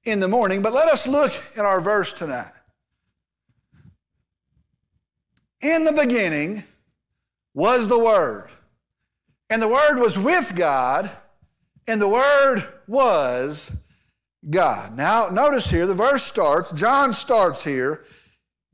in 0.05 0.21
the 0.21 0.29
morning, 0.29 0.63
but 0.63 0.73
let 0.73 0.89
us 0.89 1.07
look 1.07 1.33
at 1.57 1.65
our 1.65 1.81
verse 1.81 2.13
tonight. 2.13 2.53
In 5.61 5.85
the 5.85 5.93
beginning 5.93 6.63
was 7.53 7.89
the 7.89 7.99
Word, 7.99 8.51
and 9.51 9.61
the 9.61 9.69
Word 9.69 9.99
was 10.01 10.19
with 10.19 10.55
God, 10.57 11.11
and 11.89 12.01
the 12.01 12.09
Word 12.09 12.65
was 12.87 13.87
God. 14.49 14.97
Now, 14.97 15.29
notice 15.31 15.69
here, 15.69 15.87
the 15.87 15.95
verse 15.95 16.23
starts, 16.23 16.71
John 16.73 17.13
starts 17.13 17.65
here 17.65 18.05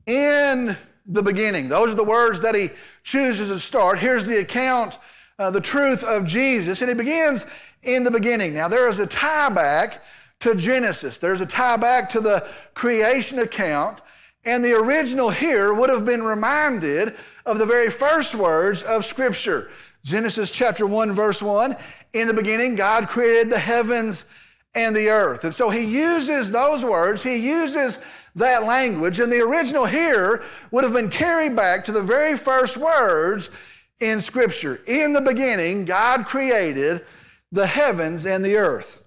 in 0.05 0.77
the 1.05 1.23
beginning. 1.23 1.67
Those 1.67 1.91
are 1.91 1.95
the 1.95 2.03
words 2.03 2.41
that 2.41 2.53
he 2.53 2.69
chooses 3.03 3.49
to 3.49 3.59
start. 3.59 3.97
Here's 3.97 4.23
the 4.23 4.39
account, 4.39 4.99
uh, 5.39 5.49
the 5.49 5.61
truth 5.61 6.03
of 6.03 6.27
Jesus, 6.27 6.81
and 6.81 6.89
he 6.89 6.95
begins 6.95 7.45
in 7.81 8.03
the 8.03 8.11
beginning. 8.11 8.53
Now, 8.53 8.67
there 8.67 8.87
is 8.87 8.99
a 8.99 9.07
tie 9.07 9.49
back 9.49 10.01
to 10.41 10.53
Genesis, 10.53 11.17
there's 11.17 11.41
a 11.41 11.47
tie 11.47 11.77
back 11.77 12.11
to 12.11 12.19
the 12.19 12.47
creation 12.75 13.39
account, 13.39 14.01
and 14.45 14.63
the 14.63 14.73
original 14.73 15.31
here 15.31 15.73
would 15.73 15.89
have 15.89 16.05
been 16.05 16.21
reminded 16.21 17.15
of 17.47 17.57
the 17.57 17.65
very 17.65 17.89
first 17.89 18.35
words 18.35 18.83
of 18.83 19.03
Scripture. 19.03 19.71
Genesis 20.07 20.49
chapter 20.49 20.87
1, 20.87 21.11
verse 21.11 21.41
1 21.41 21.75
In 22.13 22.29
the 22.29 22.33
beginning, 22.33 22.75
God 22.75 23.09
created 23.09 23.51
the 23.51 23.59
heavens 23.59 24.33
and 24.73 24.95
the 24.95 25.09
earth. 25.09 25.43
And 25.43 25.53
so 25.53 25.69
he 25.69 25.83
uses 25.83 26.49
those 26.49 26.85
words, 26.85 27.21
he 27.21 27.35
uses 27.35 28.01
that 28.35 28.63
language. 28.63 29.19
And 29.19 29.29
the 29.29 29.41
original 29.41 29.85
here 29.85 30.43
would 30.71 30.85
have 30.85 30.93
been 30.93 31.09
carried 31.09 31.57
back 31.57 31.83
to 31.85 31.91
the 31.91 32.01
very 32.01 32.37
first 32.37 32.77
words 32.77 33.61
in 33.99 34.21
Scripture. 34.21 34.79
In 34.87 35.11
the 35.11 35.19
beginning, 35.19 35.83
God 35.83 36.25
created 36.25 37.05
the 37.51 37.67
heavens 37.67 38.25
and 38.25 38.45
the 38.45 38.55
earth. 38.55 39.03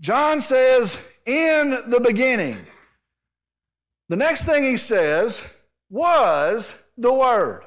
John 0.00 0.40
says, 0.40 1.18
in 1.26 1.70
the 1.70 2.00
beginning. 2.06 2.58
The 4.08 4.16
next 4.16 4.44
thing 4.44 4.62
he 4.62 4.76
says 4.76 5.58
was 5.90 6.88
the 6.96 7.12
Word. 7.12 7.64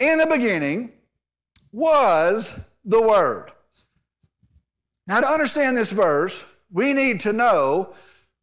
In 0.00 0.18
the 0.18 0.26
beginning 0.26 0.92
was 1.72 2.70
the 2.84 3.00
Word. 3.00 3.50
Now, 5.06 5.20
to 5.20 5.26
understand 5.26 5.76
this 5.76 5.92
verse, 5.92 6.56
we 6.70 6.92
need 6.92 7.20
to 7.20 7.32
know 7.32 7.94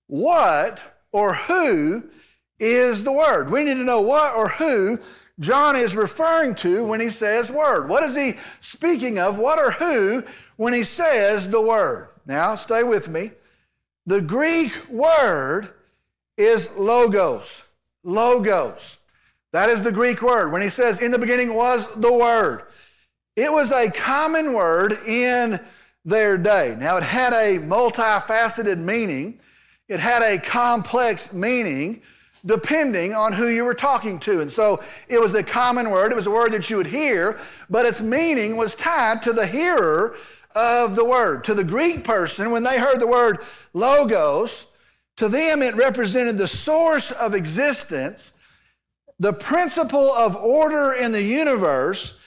what 0.07 0.83
or 1.11 1.33
who 1.33 2.09
is 2.59 3.03
the 3.03 3.11
Word. 3.11 3.51
We 3.51 3.63
need 3.63 3.75
to 3.75 3.83
know 3.83 4.01
what 4.01 4.35
or 4.35 4.49
who 4.49 4.97
John 5.39 5.75
is 5.75 5.95
referring 5.95 6.55
to 6.55 6.85
when 6.85 7.01
he 7.01 7.09
says 7.09 7.51
Word. 7.51 7.89
What 7.89 8.03
is 8.03 8.15
he 8.15 8.33
speaking 8.59 9.19
of? 9.19 9.37
What 9.37 9.59
or 9.59 9.71
who 9.71 10.23
when 10.57 10.73
he 10.73 10.83
says 10.83 11.49
the 11.49 11.61
Word? 11.61 12.09
Now, 12.25 12.55
stay 12.55 12.83
with 12.83 13.07
me. 13.09 13.31
The 14.05 14.21
Greek 14.21 14.71
word 14.89 15.69
is 16.37 16.77
logos. 16.77 17.69
Logos. 18.03 18.99
That 19.51 19.69
is 19.69 19.83
the 19.83 19.91
Greek 19.91 20.21
word. 20.21 20.51
When 20.51 20.61
he 20.61 20.69
says, 20.69 21.01
in 21.01 21.11
the 21.11 21.17
beginning 21.17 21.55
was 21.55 21.93
the 21.95 22.11
Word, 22.11 22.63
it 23.35 23.51
was 23.51 23.71
a 23.71 23.91
common 23.91 24.53
word 24.53 24.93
in 25.07 25.59
their 26.05 26.37
day. 26.37 26.75
Now, 26.77 26.97
it 26.97 27.03
had 27.03 27.33
a 27.33 27.59
multifaceted 27.59 28.77
meaning. 28.77 29.39
It 29.87 29.99
had 29.99 30.21
a 30.21 30.39
complex 30.39 31.33
meaning 31.33 32.01
depending 32.45 33.13
on 33.13 33.33
who 33.33 33.47
you 33.47 33.63
were 33.63 33.73
talking 33.73 34.19
to. 34.19 34.41
And 34.41 34.51
so 34.51 34.83
it 35.09 35.19
was 35.19 35.33
a 35.33 35.43
common 35.43 35.89
word, 35.89 36.11
it 36.11 36.15
was 36.15 36.27
a 36.27 36.31
word 36.31 36.51
that 36.51 36.69
you 36.69 36.77
would 36.77 36.85
hear, 36.85 37.39
but 37.69 37.85
its 37.85 38.01
meaning 38.01 38.55
was 38.55 38.75
tied 38.75 39.23
to 39.23 39.33
the 39.33 39.47
hearer 39.47 40.15
of 40.55 40.95
the 40.95 41.03
word. 41.03 41.43
To 41.45 41.53
the 41.53 41.63
Greek 41.63 42.03
person, 42.03 42.51
when 42.51 42.63
they 42.63 42.79
heard 42.79 42.99
the 42.99 43.07
word 43.07 43.39
logos, 43.73 44.77
to 45.17 45.27
them 45.27 45.61
it 45.61 45.75
represented 45.75 46.37
the 46.37 46.47
source 46.47 47.11
of 47.11 47.33
existence, 47.33 48.39
the 49.19 49.33
principle 49.33 50.11
of 50.11 50.35
order 50.35 50.93
in 50.93 51.11
the 51.11 51.23
universe, 51.23 52.21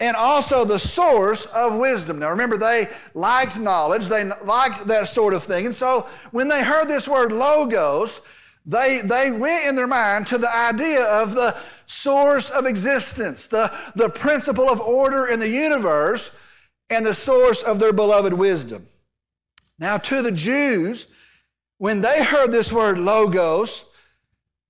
and 0.00 0.16
also 0.16 0.64
the 0.64 0.78
source 0.78 1.46
of 1.46 1.76
wisdom. 1.76 2.18
Now 2.18 2.30
remember, 2.30 2.56
they 2.56 2.86
liked 3.14 3.58
knowledge, 3.58 4.06
they 4.06 4.24
liked 4.24 4.86
that 4.86 5.08
sort 5.08 5.34
of 5.34 5.42
thing. 5.42 5.66
And 5.66 5.74
so 5.74 6.06
when 6.30 6.48
they 6.48 6.62
heard 6.62 6.86
this 6.86 7.08
word 7.08 7.32
logos, 7.32 8.26
they, 8.64 9.00
they 9.04 9.32
went 9.32 9.66
in 9.66 9.76
their 9.76 9.86
mind 9.86 10.26
to 10.28 10.38
the 10.38 10.54
idea 10.54 11.04
of 11.04 11.34
the 11.34 11.56
source 11.86 12.50
of 12.50 12.66
existence, 12.66 13.46
the, 13.46 13.72
the 13.96 14.10
principle 14.10 14.68
of 14.68 14.80
order 14.80 15.26
in 15.26 15.40
the 15.40 15.48
universe, 15.48 16.38
and 16.90 17.04
the 17.04 17.14
source 17.14 17.62
of 17.62 17.80
their 17.80 17.92
beloved 17.92 18.32
wisdom. 18.32 18.84
Now, 19.78 19.96
to 19.96 20.22
the 20.22 20.32
Jews, 20.32 21.14
when 21.78 22.00
they 22.00 22.22
heard 22.22 22.50
this 22.50 22.72
word 22.72 22.98
logos, 22.98 23.94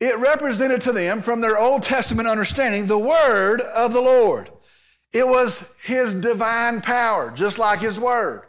it 0.01 0.17
represented 0.19 0.83
to 0.83 0.93
them, 0.93 1.23
from 1.23 1.41
their 1.41 1.59
Old 1.59 1.83
Testament 1.83 2.29
understanding, 2.29 2.87
the 2.87 2.99
word 2.99 3.61
of 3.61 3.93
the 3.93 4.01
Lord. 4.01 4.49
It 5.13 5.27
was 5.27 5.75
his 5.83 6.15
divine 6.15 6.81
power, 6.81 7.31
just 7.31 7.59
like 7.59 7.81
his 7.81 7.99
word. 7.99 8.43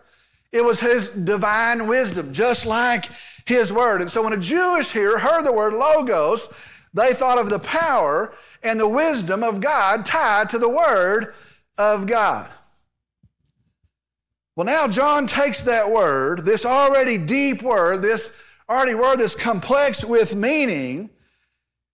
It 0.52 0.64
was 0.64 0.80
his 0.80 1.10
divine 1.10 1.88
wisdom, 1.88 2.34
just 2.34 2.66
like 2.66 3.06
his 3.46 3.72
word. 3.72 4.02
And 4.02 4.12
so 4.12 4.24
when 4.24 4.34
a 4.34 4.38
Jewish 4.38 4.92
hearer 4.92 5.20
heard 5.20 5.44
the 5.44 5.54
word 5.54 5.74
logos, 5.74 6.54
they 6.94 7.14
thought 7.14 7.38
of 7.38 7.50
the 7.50 7.60
power 7.60 8.34
and 8.64 8.80
the 8.80 8.88
wisdom 8.88 9.44
of 9.44 9.62
God 9.62 10.06
tied 10.06 10.50
to 10.50 10.58
the 10.58 10.70
word 10.70 11.34
of 11.78 12.08
God. 12.08 12.50
Well, 14.56 14.66
now 14.66 14.88
John 14.90 15.28
takes 15.28 15.64
that 15.64 15.90
word, 15.90 16.44
this 16.44 16.66
already 16.66 17.18
deep 17.18 17.62
word, 17.62 18.02
this 18.02 18.38
already 18.68 18.96
word 18.96 19.18
that's 19.18 19.36
complex 19.36 20.04
with 20.04 20.36
meaning, 20.36 21.10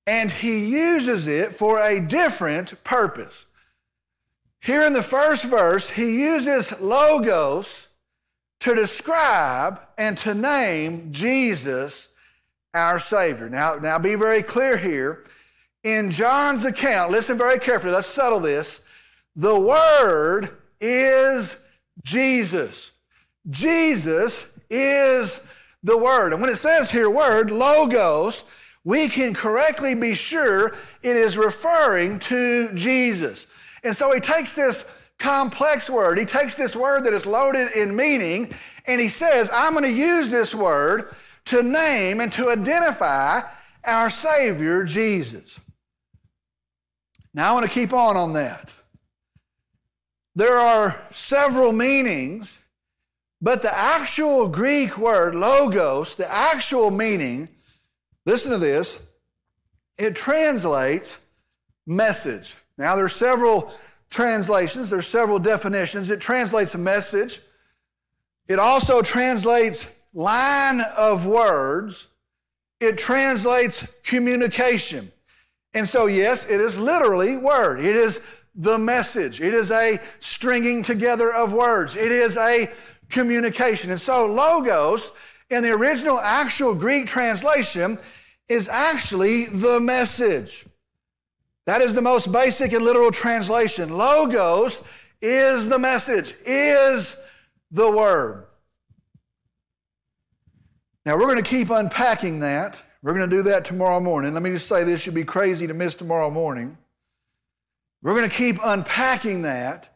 and 0.08 0.32
he 0.32 0.66
uses 0.66 1.28
it 1.28 1.52
for 1.52 1.80
a 1.80 2.00
different 2.00 2.84
purpose. 2.84 3.46
Here 4.66 4.82
in 4.82 4.94
the 4.94 5.04
first 5.04 5.46
verse, 5.46 5.92
he 5.92 6.24
uses 6.24 6.82
logos 6.82 7.94
to 8.62 8.74
describe 8.74 9.80
and 9.96 10.18
to 10.18 10.34
name 10.34 11.12
Jesus 11.12 12.16
our 12.74 12.98
Savior. 12.98 13.48
Now, 13.48 13.76
now 13.76 14.00
be 14.00 14.16
very 14.16 14.42
clear 14.42 14.76
here. 14.76 15.24
In 15.84 16.10
John's 16.10 16.66
account, 16.66 17.12
listen 17.12 17.38
very 17.38 17.60
carefully, 17.60 17.94
let's 17.94 18.08
settle 18.08 18.40
this. 18.40 18.90
The 19.36 19.60
Word 19.60 20.58
is 20.82 21.64
Jesus. 22.04 22.92
Jesus 23.48 24.58
is 24.72 25.48
the 25.84 25.96
Word. 25.96 26.34
And 26.34 26.42
when 26.42 26.50
it 26.50 26.56
says 26.56 26.90
here, 26.90 27.08
Word, 27.08 27.52
Logos, 27.52 28.52
we 28.84 29.10
can 29.10 29.36
correctly 29.36 29.94
be 29.94 30.16
sure 30.16 30.70
it 31.04 31.16
is 31.16 31.38
referring 31.38 32.18
to 32.18 32.74
Jesus. 32.74 33.46
And 33.86 33.96
so 33.96 34.12
he 34.12 34.20
takes 34.20 34.54
this 34.54 34.90
complex 35.20 35.90
word, 35.90 36.18
he 36.18 36.26
takes 36.26 36.56
this 36.56 36.76
word 36.76 37.06
that 37.06 37.14
is 37.14 37.26
loaded 37.26 37.72
in 37.74 37.96
meaning, 37.96 38.52
and 38.88 39.00
he 39.00 39.08
says, 39.08 39.50
I'm 39.54 39.74
going 39.74 39.86
to 39.86 39.92
use 39.92 40.28
this 40.28 40.54
word 40.54 41.16
to 41.46 41.64
name 41.64 42.20
and 42.20 42.34
to 42.34 42.50
identify 42.50 43.42
our 43.86 44.10
Savior, 44.10 44.84
Jesus. 44.84 45.62
Now 47.34 47.52
I 47.52 47.54
want 47.54 47.66
to 47.66 47.72
keep 47.72 47.94
on 47.94 48.18
on 48.18 48.34
that. 48.34 48.74
There 50.36 50.58
are 50.58 51.00
several 51.12 51.72
meanings, 51.72 52.66
but 53.42 53.62
the 53.62 53.78
actual 53.78 54.50
Greek 54.50 54.98
word, 54.98 55.36
logos, 55.36 56.16
the 56.16 56.30
actual 56.30 56.92
meaning, 56.92 57.48
listen 58.26 58.52
to 58.52 58.58
this, 58.58 59.14
it 59.98 60.16
translates 60.16 61.30
message. 61.86 62.56
Now, 62.78 62.96
there's 62.96 63.14
several 63.14 63.74
translations, 64.10 64.90
there's 64.90 65.08
several 65.08 65.40
definitions. 65.40 66.10
It 66.10 66.22
translates 66.22 66.76
a 66.76 66.78
message. 66.78 67.40
It 68.48 68.60
also 68.60 69.02
translates 69.02 70.00
line 70.14 70.82
of 70.98 71.26
words. 71.26 72.08
It 72.80 72.98
translates 72.98 73.96
communication. 74.04 75.08
And 75.74 75.88
so, 75.88 76.06
yes, 76.06 76.50
it 76.50 76.62
is 76.62 76.80
literally 76.80 77.38
word. 77.38 77.80
It 77.80 77.96
is 77.96 78.26
the 78.56 78.78
message. 78.78 79.42
It 79.42 79.54
is 79.54 79.72
a 79.72 80.00
stringing 80.20 80.84
together 80.84 81.34
of 81.34 81.54
words. 81.54 81.96
It 81.96 82.12
is 82.12 82.38
a 82.38 82.72
communication. 83.10 83.92
And 83.92 84.00
so, 84.00 84.26
logos 84.26 85.12
in 85.50 85.64
the 85.64 85.72
original 85.72 86.20
actual 86.20 86.74
Greek 86.74 87.08
translation 87.08 87.98
is 88.50 88.70
actually 88.70 89.46
the 89.46 89.80
message. 89.82 90.66
That 91.66 91.82
is 91.82 91.94
the 91.94 92.02
most 92.02 92.32
basic 92.32 92.74
and 92.74 92.84
literal 92.84 93.12
translation. 93.12 93.98
Logos 93.98 94.88
is 95.22 95.68
the 95.68 95.80
message, 95.80 96.36
is 96.46 97.24
the 97.72 97.90
word. 97.90 98.46
Now, 101.06 101.16
we're 101.16 101.28
going 101.28 101.44
to 101.44 101.50
keep 101.50 101.70
unpacking 101.70 102.40
that. 102.40 102.84
We're 103.02 103.14
going 103.14 103.30
to 103.30 103.36
do 103.36 103.44
that 103.44 103.66
tomorrow 103.66 104.00
morning. 104.00 104.34
Let 104.34 104.44
me 104.44 104.50
just 104.50 104.68
say 104.68 104.84
this 104.84 105.06
you'd 105.06 105.16
be 105.16 105.24
crazy 105.24 105.68
to 105.68 105.74
miss 105.74 105.96
tomorrow 105.96 106.30
morning. 106.30 106.78
We're 108.02 108.16
going 108.16 108.30
to 108.30 108.36
keep 108.36 108.58
unpacking 108.64 109.44
that, 109.44 109.90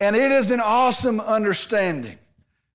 and 0.00 0.16
it 0.16 0.32
is 0.32 0.50
an 0.50 0.60
awesome 0.62 1.20
understanding. 1.20 2.18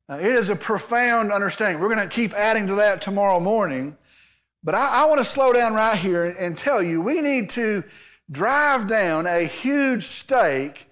It 0.09 0.25
is 0.25 0.49
a 0.49 0.55
profound 0.55 1.31
understanding. 1.31 1.81
We're 1.81 1.93
going 1.93 2.07
to 2.07 2.13
keep 2.13 2.33
adding 2.33 2.67
to 2.67 2.75
that 2.75 3.01
tomorrow 3.01 3.39
morning. 3.39 3.97
But 4.63 4.75
I, 4.75 5.03
I 5.03 5.05
want 5.05 5.19
to 5.19 5.25
slow 5.25 5.53
down 5.53 5.73
right 5.73 5.97
here 5.97 6.33
and 6.37 6.57
tell 6.57 6.83
you 6.83 7.01
we 7.01 7.21
need 7.21 7.49
to 7.51 7.83
drive 8.31 8.87
down 8.87 9.27
a 9.27 9.43
huge 9.43 10.03
stake 10.03 10.87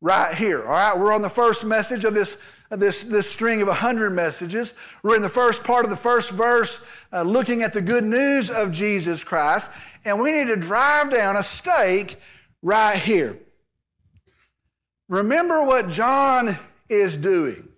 right 0.00 0.34
here. 0.34 0.62
All 0.62 0.72
right, 0.72 0.98
we're 0.98 1.12
on 1.12 1.22
the 1.22 1.28
first 1.28 1.64
message 1.64 2.04
of 2.04 2.14
this, 2.14 2.40
this, 2.70 3.04
this 3.04 3.28
string 3.28 3.62
of 3.62 3.68
100 3.68 4.10
messages. 4.10 4.76
We're 5.02 5.16
in 5.16 5.22
the 5.22 5.28
first 5.28 5.64
part 5.64 5.84
of 5.84 5.90
the 5.90 5.96
first 5.96 6.30
verse, 6.30 6.86
uh, 7.12 7.22
looking 7.22 7.62
at 7.62 7.72
the 7.72 7.80
good 7.80 8.04
news 8.04 8.50
of 8.50 8.70
Jesus 8.70 9.24
Christ, 9.24 9.72
and 10.04 10.20
we 10.20 10.32
need 10.32 10.46
to 10.46 10.56
drive 10.56 11.10
down 11.10 11.36
a 11.36 11.42
stake 11.42 12.16
right 12.62 12.98
here. 12.98 13.38
Remember 15.08 15.62
what 15.62 15.90
John 15.90 16.56
is 16.88 17.16
doing. 17.16 17.68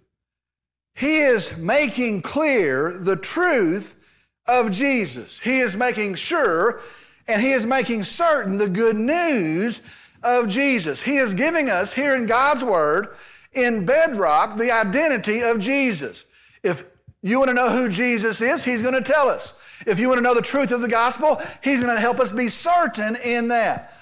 He 0.94 1.18
is 1.18 1.58
making 1.58 2.22
clear 2.22 2.92
the 2.92 3.16
truth 3.16 4.02
of 4.48 4.70
Jesus. 4.70 5.38
He 5.38 5.58
is 5.60 5.76
making 5.76 6.14
sure 6.14 6.80
and 7.28 7.40
he 7.42 7.52
is 7.52 7.66
making 7.66 8.04
certain 8.04 8.56
the 8.56 8.68
good 8.68 8.96
news 8.96 9.88
of 10.22 10.48
Jesus. 10.48 11.02
He 11.02 11.16
is 11.16 11.34
giving 11.34 11.70
us 11.70 11.92
here 11.92 12.14
in 12.14 12.26
God's 12.26 12.64
Word, 12.64 13.16
in 13.52 13.86
bedrock, 13.86 14.56
the 14.56 14.70
identity 14.70 15.42
of 15.42 15.60
Jesus. 15.60 16.30
If 16.62 16.88
you 17.22 17.38
want 17.38 17.48
to 17.48 17.54
know 17.54 17.70
who 17.70 17.88
Jesus 17.88 18.40
is, 18.40 18.64
He's 18.64 18.82
going 18.82 18.94
to 18.94 19.02
tell 19.02 19.28
us. 19.28 19.60
If 19.86 19.98
you 19.98 20.08
want 20.08 20.18
to 20.18 20.22
know 20.22 20.34
the 20.34 20.42
truth 20.42 20.70
of 20.72 20.80
the 20.80 20.88
gospel, 20.88 21.40
He's 21.62 21.80
going 21.80 21.94
to 21.94 22.00
help 22.00 22.20
us 22.20 22.32
be 22.32 22.48
certain 22.48 23.16
in 23.24 23.48
that. 23.48 23.92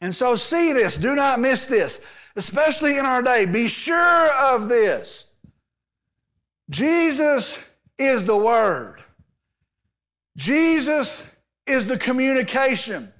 And 0.00 0.14
so, 0.14 0.34
see 0.34 0.72
this, 0.72 0.98
do 0.98 1.14
not 1.14 1.38
miss 1.38 1.66
this, 1.66 2.08
especially 2.36 2.98
in 2.98 3.06
our 3.06 3.22
day. 3.22 3.46
Be 3.46 3.68
sure 3.68 4.28
of 4.52 4.68
this. 4.68 5.32
Jesus 6.70 7.70
is 7.98 8.24
the 8.24 8.36
Word. 8.36 9.02
Jesus 10.36 11.31
is 11.66 11.86
the 11.86 11.98
communication. 11.98 13.12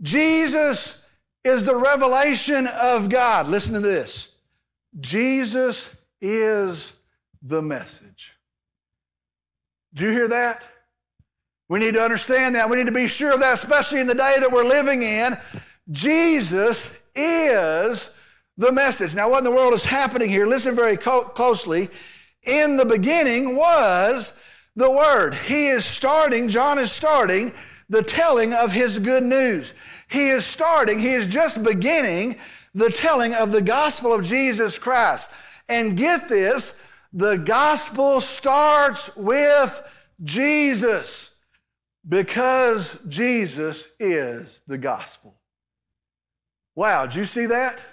Jesus 0.00 1.06
is 1.44 1.64
the 1.64 1.76
revelation 1.76 2.66
of 2.80 3.08
God. 3.08 3.48
Listen 3.48 3.74
to 3.74 3.80
this 3.80 4.36
Jesus 5.00 5.96
is 6.20 6.94
the 7.42 7.62
message. 7.62 8.32
Do 9.94 10.06
you 10.06 10.12
hear 10.12 10.28
that? 10.28 10.62
We 11.68 11.80
need 11.80 11.94
to 11.94 12.02
understand 12.02 12.54
that. 12.54 12.68
We 12.68 12.76
need 12.76 12.86
to 12.86 12.92
be 12.92 13.06
sure 13.06 13.32
of 13.32 13.40
that, 13.40 13.54
especially 13.54 14.00
in 14.00 14.06
the 14.06 14.14
day 14.14 14.36
that 14.40 14.50
we're 14.52 14.64
living 14.64 15.02
in. 15.02 15.32
Jesus 15.90 17.00
is 17.14 18.14
the 18.56 18.72
message. 18.72 19.14
Now, 19.14 19.30
what 19.30 19.38
in 19.38 19.44
the 19.44 19.50
world 19.50 19.74
is 19.74 19.84
happening 19.84 20.28
here? 20.28 20.46
Listen 20.46 20.74
very 20.74 20.96
co- 20.96 21.24
closely. 21.24 21.88
In 22.46 22.76
the 22.76 22.84
beginning 22.84 23.56
was 23.56 24.41
the 24.76 24.90
Word. 24.90 25.34
He 25.34 25.68
is 25.68 25.84
starting, 25.84 26.48
John 26.48 26.78
is 26.78 26.92
starting 26.92 27.52
the 27.88 28.02
telling 28.02 28.54
of 28.54 28.72
his 28.72 28.98
good 28.98 29.22
news. 29.22 29.74
He 30.10 30.28
is 30.28 30.44
starting, 30.44 30.98
he 30.98 31.12
is 31.12 31.26
just 31.26 31.62
beginning 31.62 32.36
the 32.74 32.90
telling 32.90 33.34
of 33.34 33.52
the 33.52 33.62
gospel 33.62 34.14
of 34.14 34.24
Jesus 34.24 34.78
Christ. 34.78 35.30
And 35.68 35.96
get 35.96 36.28
this, 36.28 36.82
the 37.12 37.36
gospel 37.36 38.20
starts 38.20 39.14
with 39.16 39.88
Jesus 40.22 41.36
because 42.08 42.98
Jesus 43.08 43.92
is 43.98 44.62
the 44.66 44.78
gospel. 44.78 45.38
Wow, 46.74 47.06
did 47.06 47.16
you 47.16 47.24
see 47.24 47.46
that? 47.46 47.84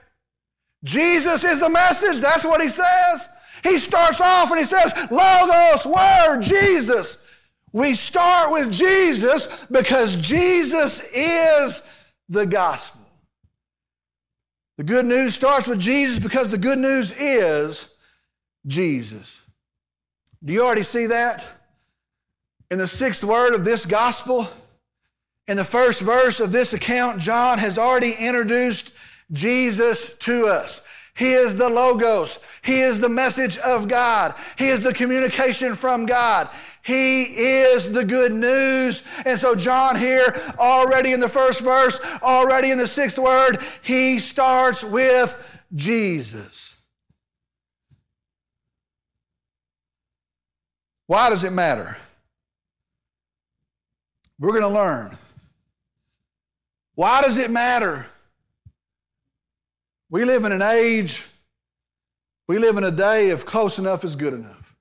Jesus 0.84 1.44
is 1.44 1.60
the 1.60 1.70
message. 1.70 2.22
That's 2.22 2.46
what 2.46 2.62
he 2.62 2.70
says. 2.70 3.28
He 3.64 3.78
starts 3.78 4.22
off 4.22 4.50
and 4.50 4.60
he 4.60 4.66
says, 4.66 4.94
Logos, 5.12 5.86
Word, 5.86 6.42
Jesus. 6.42 7.26
We 7.72 7.94
start 7.94 8.52
with 8.52 8.72
Jesus 8.72 9.66
because 9.72 10.16
Jesus 10.18 11.12
is 11.14 11.88
the 12.28 12.46
gospel. 12.46 13.06
The 14.78 14.84
good 14.84 15.06
news 15.06 15.36
starts 15.36 15.68
with 15.68 15.80
Jesus 15.80 16.20
because 16.20 16.50
the 16.50 16.58
good 16.58 16.80
news 16.80 17.12
is 17.20 17.94
Jesus. 18.66 19.46
Do 20.44 20.54
you 20.54 20.64
already 20.64 20.84
see 20.84 21.08
that? 21.08 21.46
In 22.72 22.78
the 22.78 22.88
sixth 22.88 23.24
word 23.24 23.54
of 23.56 23.66
this 23.66 23.86
gospel, 23.86 24.48
in 25.48 25.58
the 25.58 25.66
first 25.66 26.02
verse 26.02 26.40
of 26.40 26.52
this 26.52 26.74
account, 26.74 27.20
John 27.20 27.58
has 27.58 27.78
already 27.78 28.14
introduced 28.14 28.98
Jesus 29.32 30.18
to 30.20 30.48
us. 30.48 30.88
He 31.20 31.34
is 31.34 31.58
the 31.58 31.68
Logos. 31.68 32.40
He 32.64 32.80
is 32.80 33.02
the 33.02 33.10
message 33.10 33.58
of 33.58 33.90
God. 33.90 34.34
He 34.58 34.70
is 34.70 34.80
the 34.80 34.94
communication 34.94 35.76
from 35.76 36.06
God. 36.06 36.48
He 36.82 37.24
is 37.24 37.92
the 37.92 38.06
good 38.06 38.32
news. 38.32 39.04
And 39.26 39.38
so, 39.38 39.54
John 39.54 40.00
here, 40.00 40.42
already 40.58 41.12
in 41.12 41.20
the 41.20 41.28
first 41.28 41.60
verse, 41.60 42.00
already 42.24 42.72
in 42.72 42.78
the 42.78 42.88
sixth 42.88 43.20
word, 43.20 43.58
he 43.84 44.18
starts 44.18 44.82
with 44.82 45.62
Jesus. 45.76 46.88
Why 51.08 51.30
does 51.30 51.44
it 51.44 51.52
matter? 51.52 51.98
We're 54.40 54.58
going 54.58 54.62
to 54.62 54.70
learn. 54.70 55.18
Why 56.96 57.22
does 57.22 57.38
it 57.38 57.52
matter? 57.52 58.06
We 60.10 60.26
live 60.26 60.44
in 60.46 60.52
an 60.52 60.62
age, 60.62 61.26
we 62.48 62.58
live 62.58 62.78
in 62.78 62.84
a 62.84 62.92
day 62.92 63.30
of 63.30 63.46
close 63.46 63.78
enough 63.78 64.04
is 64.04 64.16
good 64.16 64.34
enough. 64.34 64.76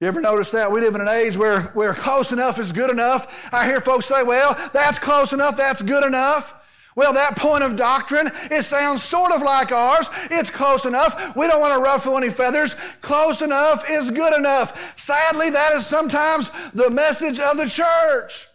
You 0.00 0.08
ever 0.08 0.20
notice 0.20 0.50
that? 0.52 0.72
We 0.72 0.80
live 0.80 0.94
in 0.94 1.00
an 1.00 1.08
age 1.08 1.36
where, 1.36 1.62
where 1.72 1.92
close 1.92 2.32
enough 2.32 2.58
is 2.58 2.72
good 2.72 2.90
enough. 2.90 3.48
I 3.52 3.66
hear 3.66 3.80
folks 3.80 4.06
say, 4.06 4.22
well, 4.22 4.56
that's 4.72 4.98
close 4.98 5.32
enough, 5.32 5.56
that's 5.56 5.82
good 5.82 6.04
enough. 6.04 6.56
Well, 6.96 7.12
that 7.12 7.36
point 7.36 7.62
of 7.62 7.76
doctrine, 7.76 8.30
it 8.50 8.62
sounds 8.62 9.02
sort 9.02 9.32
of 9.32 9.42
like 9.42 9.72
ours. 9.72 10.08
It's 10.30 10.50
close 10.50 10.84
enough. 10.84 11.36
We 11.36 11.46
don't 11.46 11.60
want 11.60 11.74
to 11.74 11.80
ruffle 11.80 12.16
any 12.16 12.30
feathers. 12.30 12.74
Close 13.00 13.42
enough 13.42 13.88
is 13.88 14.10
good 14.10 14.36
enough. 14.36 14.98
Sadly, 14.98 15.50
that 15.50 15.72
is 15.72 15.86
sometimes 15.86 16.50
the 16.72 16.90
message 16.90 17.38
of 17.38 17.56
the 17.56 17.68
church. 17.68 18.46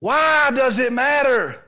Why 0.00 0.50
does 0.54 0.78
it 0.78 0.92
matter? 0.92 1.64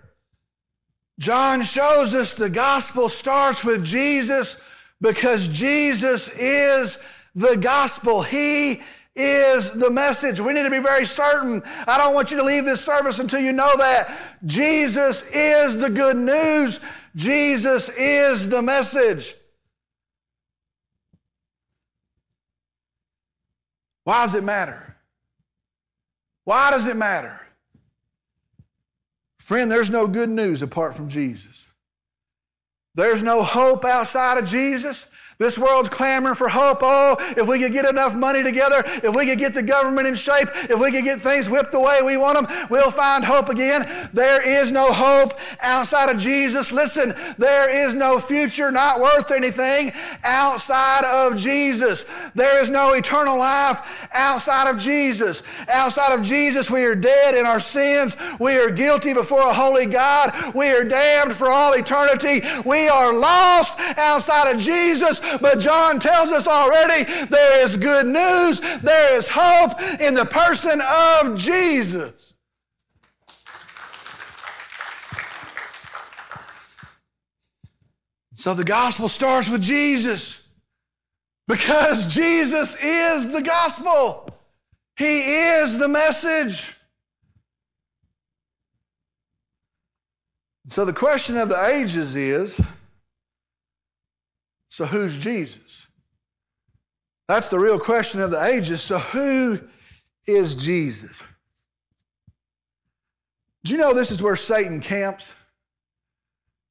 John 1.21 1.63
shows 1.63 2.15
us 2.15 2.33
the 2.33 2.49
gospel 2.49 3.11
starts 3.11 3.63
with 3.63 3.85
Jesus 3.85 4.65
because 5.03 5.49
Jesus 5.49 6.31
is 6.31 7.05
the 7.35 7.59
gospel. 7.61 8.23
He 8.23 8.81
is 9.15 9.71
the 9.73 9.91
message. 9.91 10.41
We 10.41 10.55
need 10.55 10.63
to 10.63 10.71
be 10.71 10.81
very 10.81 11.05
certain. 11.05 11.63
I 11.87 11.99
don't 11.99 12.15
want 12.15 12.31
you 12.31 12.39
to 12.39 12.43
leave 12.43 12.65
this 12.65 12.83
service 12.83 13.19
until 13.19 13.41
you 13.41 13.53
know 13.53 13.77
that. 13.77 14.19
Jesus 14.47 15.23
is 15.31 15.77
the 15.77 15.91
good 15.91 16.17
news. 16.17 16.81
Jesus 17.15 17.91
is 17.91 18.49
the 18.49 18.63
message. 18.63 19.35
Why 24.05 24.25
does 24.25 24.35
it 24.35 24.43
matter? 24.43 24.97
Why 26.45 26.71
does 26.71 26.87
it 26.87 26.97
matter? 26.97 27.39
Friend, 29.41 29.71
there's 29.71 29.91
no 29.91 30.07
good 30.07 30.29
news 30.29 30.61
apart 30.61 30.95
from 30.95 31.09
Jesus. 31.09 31.67
There's 32.95 33.23
no 33.23 33.43
hope 33.43 33.87
outside 33.87 34.37
of 34.37 34.47
Jesus. 34.47 35.11
This 35.41 35.57
world's 35.57 35.89
clamoring 35.89 36.35
for 36.35 36.51
hope. 36.51 36.81
Oh, 36.83 37.17
if 37.35 37.49
we 37.49 37.59
could 37.59 37.73
get 37.73 37.87
enough 37.87 38.15
money 38.15 38.43
together, 38.43 38.83
if 39.03 39.17
we 39.17 39.25
could 39.25 39.39
get 39.39 39.55
the 39.55 39.63
government 39.63 40.07
in 40.07 40.15
shape, 40.15 40.49
if 40.55 40.79
we 40.79 40.93
could 40.93 41.03
get 41.03 41.19
things 41.19 41.49
whipped 41.49 41.73
the 41.73 41.81
way 41.81 42.03
we 42.05 42.19
want 42.19 42.47
them, 42.47 42.67
we'll 42.69 42.91
find 42.91 43.25
hope 43.25 43.49
again. 43.49 43.89
There 44.13 44.47
is 44.47 44.71
no 44.71 44.93
hope 44.93 45.33
outside 45.63 46.11
of 46.11 46.19
Jesus. 46.19 46.73
Listen, 46.73 47.15
there 47.39 47.71
is 47.87 47.95
no 47.95 48.19
future 48.19 48.71
not 48.71 49.01
worth 49.01 49.31
anything 49.31 49.93
outside 50.25 51.07
of 51.07 51.39
Jesus. 51.39 52.05
There 52.35 52.61
is 52.61 52.69
no 52.69 52.93
eternal 52.93 53.39
life 53.39 54.11
outside 54.13 54.69
of 54.69 54.79
Jesus. 54.79 55.43
Outside 55.73 56.13
of 56.13 56.23
Jesus, 56.23 56.71
we 56.71 56.85
are 56.85 56.95
dead 56.95 57.35
in 57.35 57.47
our 57.47 57.61
sins. 57.61 58.15
We 58.39 58.59
are 58.59 58.71
guilty 58.71 59.15
before 59.15 59.41
a 59.41 59.55
holy 59.55 59.87
God. 59.87 60.55
We 60.55 60.69
are 60.69 60.85
damned 60.85 61.33
for 61.33 61.51
all 61.51 61.73
eternity. 61.73 62.43
We 62.67 62.89
are 62.89 63.15
lost 63.15 63.81
outside 63.97 64.55
of 64.55 64.61
Jesus. 64.61 65.30
But 65.41 65.61
John 65.61 66.01
tells 66.01 66.31
us 66.31 66.47
already 66.47 67.05
there 67.27 67.63
is 67.63 67.77
good 67.77 68.07
news, 68.07 68.61
there 68.81 69.17
is 69.17 69.29
hope 69.31 69.81
in 70.01 70.15
the 70.15 70.25
person 70.25 70.81
of 70.81 71.37
Jesus. 71.37 72.37
So 78.33 78.55
the 78.55 78.65
gospel 78.65 79.09
starts 79.11 79.51
with 79.51 79.61
Jesus 79.61 80.49
because 81.47 82.15
Jesus 82.15 82.75
is 82.83 83.31
the 83.33 83.43
gospel. 83.43 84.31
He 84.97 85.21
is 85.21 85.77
the 85.77 85.89
message. 85.89 86.75
So 90.69 90.85
the 90.85 90.93
question 90.93 91.37
of 91.37 91.49
the 91.49 91.71
ages 91.75 92.17
is 92.17 92.61
so, 94.81 94.87
who's 94.87 95.19
Jesus? 95.19 95.89
That's 97.29 97.51
the 97.51 97.59
real 97.59 97.79
question 97.79 98.23
of 98.23 98.31
the 98.31 98.43
ages. 98.43 98.81
So, 98.81 98.97
who 98.97 99.61
is 100.27 100.55
Jesus? 100.55 101.23
Do 103.63 103.73
you 103.75 103.79
know 103.79 103.93
this 103.93 104.11
is 104.11 104.23
where 104.23 104.37
Satan 104.37 104.81
camps? 104.81 105.39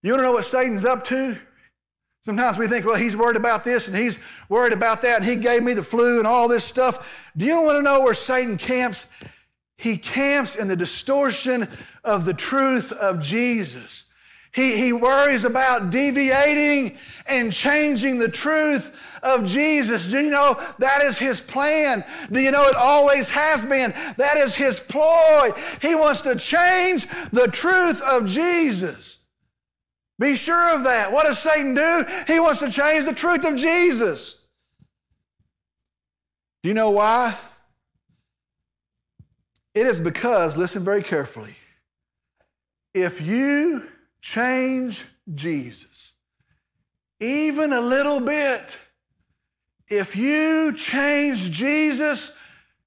You 0.02 0.14
want 0.14 0.22
to 0.22 0.24
know 0.24 0.32
what 0.32 0.46
Satan's 0.46 0.86
up 0.86 1.06
to? 1.06 1.38
Sometimes 2.22 2.58
we 2.58 2.66
think, 2.66 2.84
well, 2.84 2.96
he's 2.96 3.16
worried 3.16 3.38
about 3.38 3.64
this 3.64 3.88
and 3.88 3.96
he's 3.96 4.26
worried 4.50 4.74
about 4.74 5.04
that, 5.04 5.22
and 5.22 5.30
he 5.30 5.36
gave 5.36 5.62
me 5.62 5.76
the 5.76 5.84
flu 5.84 6.18
and 6.18 6.26
all 6.26 6.48
this 6.48 6.66
stuff. 6.66 7.32
Do 7.38 7.46
you 7.46 7.62
want 7.62 7.78
to 7.78 7.84
know 7.84 8.02
where 8.02 8.16
Satan 8.16 8.58
camps? 8.58 9.24
He 9.78 9.98
camps 9.98 10.56
in 10.56 10.68
the 10.68 10.76
distortion 10.76 11.68
of 12.04 12.26
the 12.26 12.34
truth 12.34 12.92
of 12.92 13.22
Jesus. 13.22 14.09
He, 14.54 14.78
he 14.78 14.94
worries 14.94 15.46
about 15.46 15.92
deviating 15.92 16.98
and 17.28 17.52
changing 17.52 18.18
the 18.18 18.30
truth 18.30 19.00
of 19.22 19.46
Jesus. 19.46 20.08
Do 20.08 20.20
you 20.20 20.32
know 20.32 20.60
that 20.80 21.04
is 21.04 21.18
his 21.18 21.40
plan? 21.40 22.04
Do 22.32 22.40
you 22.40 22.52
know 22.52 22.66
it 22.66 22.76
always 22.76 23.30
has 23.30 23.62
been? 23.64 23.94
That 24.18 24.38
is 24.38 24.56
his 24.56 24.80
ploy. 24.80 25.52
He 25.82 25.96
wants 25.96 26.22
to 26.22 26.36
change 26.36 27.08
the 27.32 27.48
truth 27.52 28.02
of 28.02 28.28
Jesus. 28.28 29.28
Be 30.18 30.36
sure 30.36 30.76
of 30.76 30.84
that. 30.84 31.12
What 31.12 31.26
does 31.26 31.40
Satan 31.40 31.76
do? 31.76 32.04
He 32.28 32.40
wants 32.40 32.60
to 32.60 32.72
change 32.72 33.06
the 33.06 33.14
truth 33.14 33.46
of 33.46 33.56
Jesus. 33.56 34.48
Do 36.62 36.70
you 36.70 36.76
know 36.76 36.90
why? 36.90 37.38
It 39.76 39.86
is 39.86 40.00
because, 40.00 40.58
listen 40.58 40.84
very 40.84 41.04
carefully, 41.04 41.54
if 42.94 43.22
you 43.22 43.88
change 44.22 45.06
Jesus 45.34 46.10
even 47.20 47.74
a 47.74 47.82
little 47.82 48.20
bit, 48.20 48.78
if 49.88 50.16
you 50.16 50.74
change 50.76 51.52
Jesus, 51.52 52.38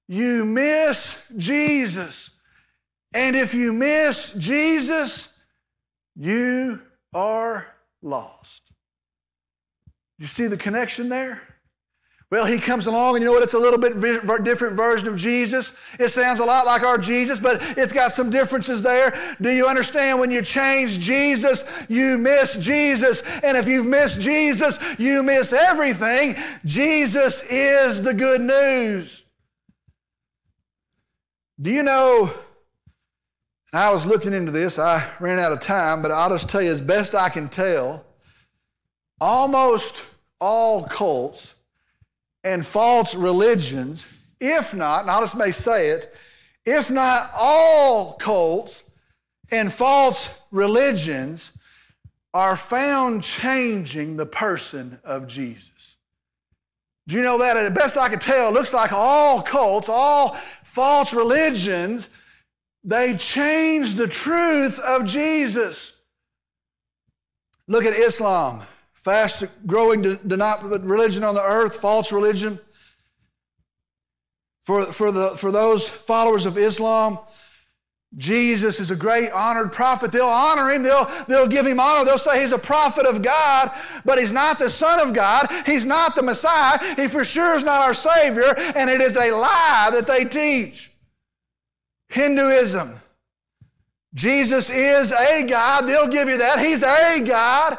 you 0.07 0.45
miss 0.45 1.23
Jesus. 1.37 2.39
And 3.13 3.35
if 3.35 3.53
you 3.53 3.73
miss 3.73 4.33
Jesus, 4.33 5.39
you 6.15 6.81
are 7.13 7.75
lost. 8.01 8.71
You 10.17 10.25
see 10.25 10.47
the 10.47 10.57
connection 10.57 11.09
there? 11.09 11.41
Well, 12.33 12.47
he 12.47 12.57
comes 12.57 12.87
along, 12.87 13.13
and 13.13 13.21
you 13.21 13.27
know 13.27 13.33
what? 13.33 13.43
It's 13.43 13.53
a 13.53 13.59
little 13.59 13.77
bit 13.77 13.93
different 14.43 14.75
version 14.75 15.07
of 15.07 15.15
Jesus. 15.15 15.79
It 15.99 16.07
sounds 16.07 16.39
a 16.39 16.43
lot 16.43 16.65
like 16.65 16.81
our 16.81 16.97
Jesus, 16.97 17.37
but 17.37 17.61
it's 17.77 17.93
got 17.93 18.11
some 18.11 18.31
differences 18.31 18.81
there. 18.81 19.13
Do 19.39 19.51
you 19.51 19.67
understand? 19.67 20.19
When 20.19 20.31
you 20.31 20.41
change 20.41 20.97
Jesus, 20.97 21.63
you 21.89 22.17
miss 22.17 22.55
Jesus. 22.55 23.21
And 23.43 23.55
if 23.55 23.67
you've 23.67 23.85
missed 23.85 24.19
Jesus, 24.19 24.79
you 24.97 25.21
miss 25.21 25.53
everything. 25.53 26.35
Jesus 26.65 27.43
is 27.51 28.01
the 28.01 28.15
good 28.15 28.41
news. 28.41 29.29
Do 31.61 31.69
you 31.69 31.83
know? 31.83 32.33
I 33.71 33.91
was 33.91 34.07
looking 34.07 34.33
into 34.33 34.51
this. 34.51 34.79
I 34.79 35.07
ran 35.19 35.37
out 35.37 35.51
of 35.51 35.59
time, 35.59 36.01
but 36.01 36.09
I'll 36.09 36.29
just 36.29 36.49
tell 36.49 36.63
you 36.63 36.71
as 36.71 36.81
best 36.81 37.13
I 37.13 37.29
can 37.29 37.47
tell. 37.47 38.03
Almost 39.21 40.03
all 40.39 40.85
cults 40.85 41.59
and 42.43 42.65
false 42.65 43.15
religions, 43.15 44.21
if 44.39 44.73
not, 44.73 45.01
and 45.01 45.11
I'll 45.11 45.21
just 45.21 45.37
may 45.37 45.51
say 45.51 45.89
it, 45.89 46.13
if 46.65 46.91
not 46.91 47.29
all 47.35 48.13
cults 48.13 48.91
and 49.51 49.71
false 49.71 50.41
religions 50.51 51.57
are 52.33 52.55
found 52.55 53.23
changing 53.23 54.17
the 54.17 54.25
person 54.25 54.99
of 55.03 55.27
Jesus. 55.27 55.97
Do 57.07 57.17
you 57.17 57.23
know 57.23 57.37
that? 57.39 57.57
At 57.57 57.63
the 57.63 57.79
best 57.79 57.97
I 57.97 58.09
can 58.09 58.19
tell, 58.19 58.47
it 58.47 58.53
looks 58.53 58.73
like 58.73 58.93
all 58.93 59.41
cults, 59.41 59.89
all 59.89 60.29
false 60.63 61.13
religions, 61.13 62.17
they 62.83 63.15
change 63.17 63.95
the 63.95 64.07
truth 64.07 64.79
of 64.79 65.05
Jesus. 65.05 65.99
Look 67.67 67.85
at 67.85 67.93
Islam 67.93 68.61
fast 69.03 69.67
growing 69.67 70.01
religion 70.01 71.23
on 71.23 71.35
the 71.35 71.43
earth, 71.43 71.75
false 71.75 72.11
religion. 72.11 72.57
For, 74.63 74.85
for, 74.85 75.11
the, 75.11 75.29
for 75.31 75.51
those 75.51 75.89
followers 75.89 76.45
of 76.45 76.57
Islam, 76.57 77.19
Jesus 78.15 78.79
is 78.79 78.91
a 78.91 78.95
great 78.95 79.31
honored 79.31 79.73
prophet. 79.73 80.11
They'll 80.11 80.25
honor 80.27 80.71
him. 80.71 80.83
They'll, 80.83 81.09
they'll 81.27 81.47
give 81.47 81.65
him 81.65 81.81
honor. 81.81 82.05
They'll 82.05 82.17
say 82.17 82.41
he's 82.41 82.53
a 82.53 82.57
prophet 82.57 83.05
of 83.05 83.21
God, 83.21 83.71
but 84.05 84.19
he's 84.19 84.31
not 84.31 84.57
the 84.57 84.69
Son 84.69 85.05
of 85.05 85.13
God. 85.13 85.47
He's 85.65 85.85
not 85.85 86.15
the 86.15 86.23
Messiah. 86.23 86.77
He 86.95 87.07
for 87.09 87.25
sure 87.25 87.55
is 87.55 87.65
not 87.65 87.81
our 87.81 87.93
Savior, 87.93 88.53
and 88.75 88.89
it 88.89 89.01
is 89.01 89.17
a 89.17 89.31
lie 89.31 89.89
that 89.91 90.07
they 90.07 90.25
teach. 90.25 90.91
Hinduism. 92.07 92.93
Jesus 94.13 94.69
is 94.69 95.11
a 95.11 95.47
God. 95.49 95.87
They'll 95.87 96.07
give 96.07 96.29
you 96.29 96.37
that. 96.37 96.59
He's 96.59 96.83
a 96.83 97.25
God, 97.27 97.77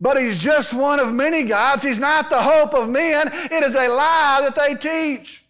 but 0.00 0.20
he's 0.20 0.42
just 0.42 0.72
one 0.72 0.98
of 0.98 1.12
many 1.12 1.44
gods. 1.44 1.82
He's 1.82 1.98
not 1.98 2.30
the 2.30 2.40
hope 2.40 2.74
of 2.74 2.88
men. 2.88 3.28
It 3.32 3.62
is 3.62 3.74
a 3.74 3.88
lie 3.88 4.40
that 4.42 4.56
they 4.56 4.74
teach. 4.74 5.44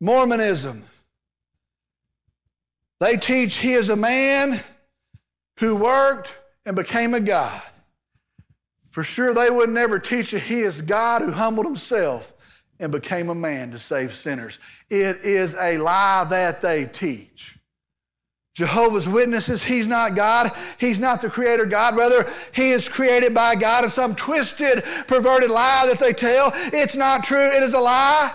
Mormonism. 0.00 0.82
They 3.00 3.16
teach 3.16 3.56
he 3.56 3.72
is 3.72 3.88
a 3.88 3.96
man 3.96 4.60
who 5.58 5.76
worked 5.76 6.34
and 6.64 6.74
became 6.74 7.14
a 7.14 7.20
God. 7.20 7.60
For 8.86 9.04
sure, 9.04 9.32
they 9.32 9.50
would 9.50 9.70
never 9.70 9.98
teach 9.98 10.32
you 10.32 10.38
he 10.38 10.60
is 10.60 10.82
God 10.82 11.22
who 11.22 11.30
humbled 11.30 11.66
himself 11.66 12.34
and 12.80 12.90
became 12.90 13.28
a 13.28 13.34
man 13.34 13.70
to 13.70 13.78
save 13.78 14.14
sinners. 14.14 14.58
It 14.88 15.18
is 15.22 15.54
a 15.54 15.78
lie 15.78 16.24
that 16.24 16.62
they 16.62 16.86
teach. 16.86 17.59
Jehovah's 18.60 19.08
Witnesses, 19.08 19.62
he's 19.62 19.88
not 19.88 20.14
God. 20.14 20.52
He's 20.78 21.00
not 21.00 21.22
the 21.22 21.30
creator 21.30 21.64
God. 21.64 21.96
Rather, 21.96 22.30
he 22.52 22.72
is 22.72 22.90
created 22.90 23.32
by 23.32 23.54
God 23.54 23.84
in 23.84 23.90
some 23.90 24.14
twisted, 24.14 24.84
perverted 25.06 25.50
lie 25.50 25.86
that 25.88 25.98
they 25.98 26.12
tell. 26.12 26.52
It's 26.54 26.94
not 26.94 27.24
true. 27.24 27.46
It 27.56 27.62
is 27.62 27.72
a 27.72 27.80
lie. 27.80 28.30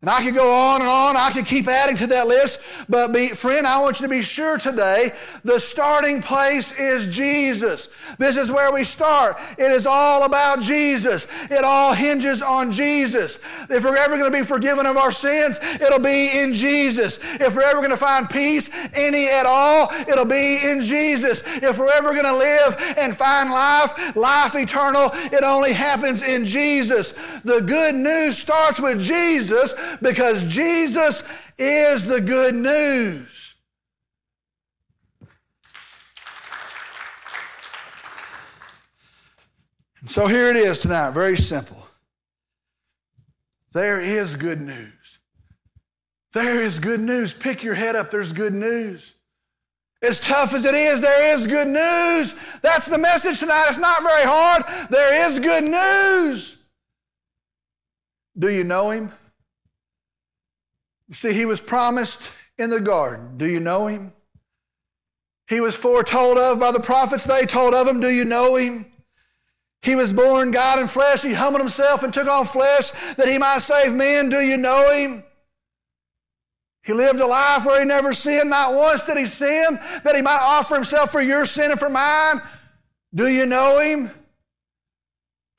And 0.00 0.08
I 0.08 0.22
could 0.22 0.34
go 0.36 0.48
on 0.54 0.80
and 0.80 0.88
on. 0.88 1.16
I 1.16 1.32
could 1.32 1.44
keep 1.44 1.66
adding 1.66 1.96
to 1.96 2.06
that 2.06 2.28
list. 2.28 2.60
But 2.88 3.12
be, 3.12 3.30
friend, 3.30 3.66
I 3.66 3.80
want 3.80 3.98
you 3.98 4.06
to 4.06 4.10
be 4.10 4.22
sure 4.22 4.56
today 4.56 5.12
the 5.42 5.58
starting 5.58 6.22
place 6.22 6.78
is 6.78 7.12
Jesus. 7.12 7.92
This 8.16 8.36
is 8.36 8.48
where 8.48 8.72
we 8.72 8.84
start. 8.84 9.38
It 9.58 9.72
is 9.72 9.86
all 9.86 10.22
about 10.22 10.60
Jesus. 10.60 11.26
It 11.50 11.64
all 11.64 11.94
hinges 11.94 12.42
on 12.42 12.70
Jesus. 12.70 13.40
If 13.68 13.82
we're 13.82 13.96
ever 13.96 14.16
going 14.16 14.30
to 14.30 14.38
be 14.38 14.44
forgiven 14.44 14.86
of 14.86 14.96
our 14.96 15.10
sins, 15.10 15.58
it'll 15.80 15.98
be 15.98 16.30
in 16.30 16.52
Jesus. 16.54 17.18
If 17.40 17.56
we're 17.56 17.62
ever 17.62 17.80
going 17.80 17.90
to 17.90 17.96
find 17.96 18.30
peace, 18.30 18.70
any 18.94 19.26
at 19.26 19.46
all, 19.46 19.90
it'll 20.06 20.24
be 20.24 20.60
in 20.62 20.80
Jesus. 20.80 21.42
If 21.44 21.76
we're 21.76 21.90
ever 21.90 22.12
going 22.12 22.22
to 22.22 22.36
live 22.36 22.94
and 22.98 23.16
find 23.16 23.50
life, 23.50 24.14
life 24.14 24.54
eternal, 24.54 25.10
it 25.12 25.42
only 25.42 25.72
happens 25.72 26.22
in 26.22 26.44
Jesus. 26.44 27.14
The 27.40 27.62
good 27.62 27.96
news 27.96 28.38
starts 28.38 28.78
with 28.78 29.02
Jesus 29.02 29.74
because 30.00 30.46
Jesus 30.46 31.22
is 31.58 32.04
the 32.04 32.20
good 32.20 32.54
news. 32.54 33.56
And 40.00 40.10
so 40.10 40.26
here 40.26 40.48
it 40.50 40.56
is 40.56 40.80
tonight, 40.80 41.10
very 41.10 41.36
simple. 41.36 41.76
There 43.72 44.00
is 44.00 44.36
good 44.36 44.60
news. 44.60 45.18
There 46.32 46.62
is 46.62 46.78
good 46.78 47.00
news. 47.00 47.32
Pick 47.32 47.62
your 47.62 47.74
head 47.74 47.96
up, 47.96 48.10
there's 48.10 48.32
good 48.32 48.54
news. 48.54 49.14
As 50.02 50.20
tough 50.20 50.54
as 50.54 50.64
it 50.64 50.74
is, 50.74 51.00
there 51.00 51.34
is 51.34 51.46
good 51.46 51.66
news. 51.66 52.36
That's 52.62 52.86
the 52.86 52.98
message 52.98 53.40
tonight. 53.40 53.66
It's 53.68 53.78
not 53.78 54.02
very 54.02 54.24
hard. 54.24 54.62
There 54.90 55.26
is 55.26 55.40
good 55.40 55.64
news. 55.64 56.64
Do 58.38 58.48
you 58.48 58.62
know 58.62 58.90
him? 58.90 59.10
See, 61.10 61.32
he 61.32 61.46
was 61.46 61.60
promised 61.60 62.34
in 62.58 62.70
the 62.70 62.80
garden. 62.80 63.38
Do 63.38 63.48
you 63.48 63.60
know 63.60 63.86
him? 63.86 64.12
He 65.48 65.60
was 65.60 65.76
foretold 65.76 66.36
of 66.36 66.60
by 66.60 66.72
the 66.72 66.80
prophets. 66.80 67.24
They 67.24 67.46
told 67.46 67.74
of 67.74 67.88
him. 67.88 68.00
Do 68.00 68.10
you 68.10 68.24
know 68.24 68.56
him? 68.56 68.84
He 69.80 69.94
was 69.94 70.12
born 70.12 70.50
God 70.50 70.80
in 70.80 70.86
flesh. 70.86 71.22
He 71.22 71.32
humbled 71.32 71.62
himself 71.62 72.02
and 72.02 72.12
took 72.12 72.28
on 72.28 72.44
flesh 72.44 72.90
that 73.14 73.28
he 73.28 73.38
might 73.38 73.60
save 73.60 73.94
men. 73.94 74.28
Do 74.28 74.40
you 74.40 74.56
know 74.56 74.90
him? 74.90 75.24
He 76.82 76.92
lived 76.92 77.20
a 77.20 77.26
life 77.26 77.64
where 77.64 77.80
he 77.80 77.86
never 77.86 78.12
sinned. 78.12 78.50
Not 78.50 78.74
once 78.74 79.04
did 79.04 79.16
he 79.16 79.26
sin, 79.26 79.78
that 80.04 80.16
he 80.16 80.22
might 80.22 80.40
offer 80.40 80.74
himself 80.74 81.12
for 81.12 81.20
your 81.20 81.44
sin 81.46 81.70
and 81.70 81.80
for 81.80 81.88
mine. 81.90 82.40
Do 83.14 83.28
you 83.28 83.46
know 83.46 83.78
him? 83.78 84.10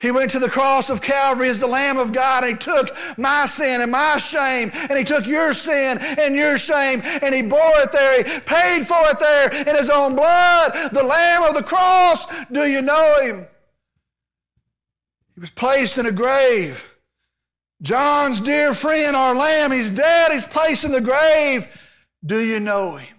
He 0.02 0.12
went 0.12 0.32
to 0.32 0.40
the 0.40 0.50
cross 0.50 0.90
of 0.90 1.02
Calvary 1.02 1.50
as 1.50 1.60
the 1.60 1.68
Lamb 1.68 1.98
of 1.98 2.14
God 2.14 2.46
and 2.46 2.54
He 2.54 2.58
took 2.58 2.96
my 3.18 3.46
sin 3.46 3.82
and 3.82 3.92
my 3.92 4.16
shame 4.18 4.72
and 4.74 4.98
He 4.98 5.04
took 5.04 5.28
your 5.28 5.54
sin 5.54 5.98
and 6.02 6.36
your 6.36 6.58
shame 6.58 7.02
and 7.04 7.36
He 7.36 7.42
bore 7.42 7.80
it 7.80 7.92
there. 7.92 8.24
He 8.24 8.40
paid 8.40 8.88
for 8.88 9.10
it 9.10 9.20
there 9.20 9.52
in 9.68 9.76
His 9.76 9.90
own 9.90 10.16
blood. 10.16 10.92
The 10.94 11.04
Lamb 11.04 11.44
of 11.44 11.54
the 11.54 11.64
cross. 11.64 12.28
Do 12.48 12.62
you 12.62 12.82
know 12.82 13.20
Him? 13.22 13.46
He 15.36 15.42
was 15.42 15.52
placed 15.52 15.98
in 15.98 16.06
a 16.06 16.14
grave. 16.14 16.96
John's 17.82 18.40
dear 18.40 18.74
friend, 18.74 19.18
our 19.18 19.36
Lamb, 19.36 19.74
He's 19.74 19.90
dead. 19.90 20.32
He's 20.32 20.46
placed 20.46 20.86
in 20.86 20.94
the 20.94 21.02
grave. 21.02 22.06
Do 22.26 22.40
you 22.40 22.62
know 22.62 22.96
Him? 22.96 23.16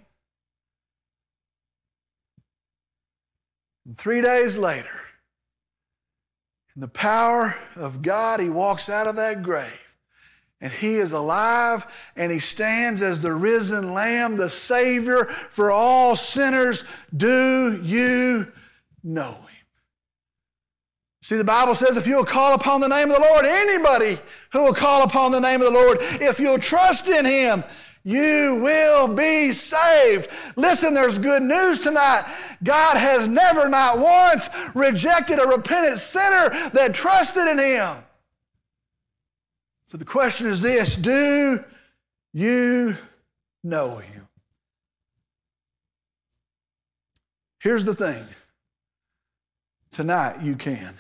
And 3.85 3.97
three 3.97 4.23
days 4.23 4.57
later, 4.57 5.00
the 6.81 6.89
power 6.89 7.55
of 7.77 8.03
God, 8.03 8.41
he 8.41 8.49
walks 8.49 8.89
out 8.89 9.07
of 9.07 9.17
that 9.17 9.43
grave. 9.43 9.97
And 10.63 10.73
he 10.73 10.97
is 10.97 11.13
alive 11.13 11.87
and 12.17 12.31
he 12.31 12.39
stands 12.39 13.01
as 13.01 13.23
the 13.23 13.33
risen 13.33 13.95
Lamb, 13.95 14.37
the 14.37 14.51
Savior 14.51 15.25
for 15.25 15.71
all 15.71 16.17
sinners. 16.17 16.85
Do 17.17 17.81
you 17.83 18.47
know 19.03 19.33
him? 19.33 19.47
See, 21.23 21.37
the 21.37 21.45
Bible 21.45 21.75
says 21.75 21.97
if 21.97 22.07
you'll 22.07 22.25
call 22.25 22.55
upon 22.55 22.81
the 22.81 22.89
name 22.89 23.09
of 23.09 23.17
the 23.17 23.23
Lord, 23.23 23.45
anybody 23.47 24.19
who 24.53 24.65
will 24.65 24.75
call 24.75 25.05
upon 25.05 25.33
the 25.33 25.41
name 25.41 25.61
of 25.61 25.69
the 25.69 25.73
Lord, 25.73 25.99
if 26.21 26.41
you'll 26.41 26.59
trust 26.59 27.09
in 27.09 27.25
him, 27.25 27.63
you 28.03 28.61
will 28.63 29.15
be 29.15 29.53
saved. 29.53 30.31
Listen, 30.57 30.95
there's 30.95 31.19
good 31.19 31.43
news 31.43 31.81
tonight. 31.81 32.25
God 32.63 32.97
has 32.97 33.29
never, 33.29 33.69
not 33.69 33.99
once, 33.99 34.49
rejected 34.75 35.39
a 35.39 35.47
repentant 35.47 35.99
sinner 35.99 36.49
that 36.71 36.95
trusted 36.95 37.47
in 37.47 37.59
Him. 37.59 37.97
So 39.85 39.99
the 39.99 40.05
question 40.05 40.47
is 40.47 40.63
this 40.63 40.97
Do 40.97 41.59
you 42.33 42.97
know 43.63 43.97
Him? 43.97 44.29
Here's 47.59 47.85
the 47.85 47.95
thing 47.95 48.25
tonight 49.91 50.41
you 50.43 50.55
can. 50.55 50.95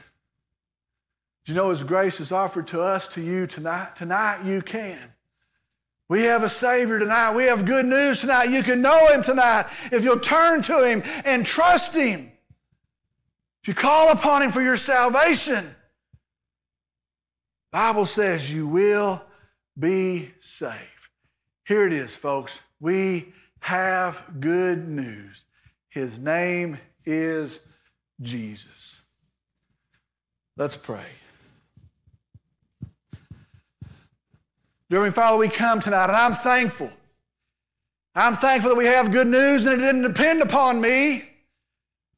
Do 1.45 1.53
you 1.53 1.57
know 1.57 1.71
His 1.71 1.83
grace 1.83 2.21
is 2.21 2.31
offered 2.31 2.67
to 2.69 2.83
us, 2.83 3.09
to 3.15 3.23
you 3.23 3.47
tonight? 3.47 3.97
Tonight 3.97 4.43
you 4.45 4.61
can. 4.61 4.99
We 6.11 6.25
have 6.25 6.43
a 6.43 6.49
Savior 6.49 6.99
tonight. 6.99 7.37
We 7.37 7.45
have 7.45 7.65
good 7.65 7.87
news 7.87 8.21
tonight. 8.21 8.51
You 8.51 8.65
can 8.65 8.83
know 8.83 9.07
Him 9.13 9.23
tonight 9.23 9.67
if 9.93 10.03
you'll 10.03 10.19
turn 10.19 10.61
to 10.63 10.85
Him 10.85 11.05
and 11.25 11.47
trust 11.47 11.95
Him. 11.95 12.33
If 13.63 13.69
you 13.69 13.75
call 13.75 14.11
upon 14.11 14.43
Him 14.43 14.51
for 14.51 14.61
your 14.61 14.77
salvation, 14.77 15.65
Bible 17.71 18.07
says 18.07 18.53
you 18.53 18.67
will 18.67 19.25
be 19.79 20.33
saved. 20.41 20.75
Here 21.65 21.87
it 21.87 21.93
is, 21.93 22.17
folks. 22.17 22.61
We 22.81 23.33
have 23.61 24.25
good 24.41 24.89
news. 24.89 25.45
His 25.91 26.19
name 26.19 26.79
is 27.07 27.65
Jesus. 28.21 29.01
Let's 30.57 30.77
pray. 30.77 31.07
Dear 34.91 35.13
Father, 35.13 35.39
we 35.39 35.49
come 35.49 35.81
tonight, 35.81 36.09
and 36.09 36.17
I'm 36.17 36.35
thankful. 36.35 36.91
I'm 38.17 38.35
thankful 38.35 38.71
that 38.71 38.77
we 38.77 38.87
have 38.87 39.13
good 39.13 39.29
news 39.29 39.65
and 39.65 39.81
it 39.81 39.85
didn't 39.85 40.03
depend 40.03 40.43
upon 40.43 40.81
me. 40.81 41.29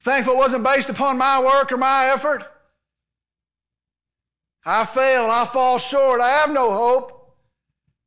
Thankful 0.00 0.32
it 0.32 0.38
wasn't 0.38 0.64
based 0.64 0.88
upon 0.88 1.18
my 1.18 1.38
work 1.38 1.70
or 1.70 1.76
my 1.76 2.06
effort. 2.06 2.50
I 4.64 4.86
fail, 4.86 5.26
I 5.30 5.44
fall 5.44 5.78
short, 5.78 6.22
I 6.22 6.30
have 6.30 6.50
no 6.50 6.72
hope. 6.72 7.36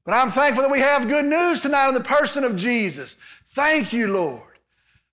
But 0.04 0.15
I'm 0.15 0.32
thankful 0.32 0.63
that 0.63 0.71
we 0.71 0.80
have 0.80 1.08
good 1.08 1.25
news 1.25 1.62
tonight 1.62 1.89
in 1.89 1.93
the 1.93 1.99
person 1.99 2.43
of 2.43 2.56
Jesus. 2.56 3.17
Thank 3.45 3.93
you, 3.93 4.08
Lord. 4.08 4.41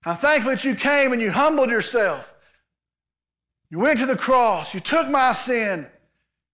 I'm 0.03 0.15
thankful 0.15 0.51
that 0.51 0.65
you 0.65 0.73
came 0.73 1.13
and 1.13 1.21
you 1.21 1.31
humbled 1.31 1.69
yourself. 1.69 2.33
You 3.69 3.77
went 3.77 3.99
to 3.99 4.07
the 4.07 4.17
cross, 4.17 4.73
you 4.73 4.79
took 4.79 5.07
my 5.09 5.31
sin, 5.31 5.87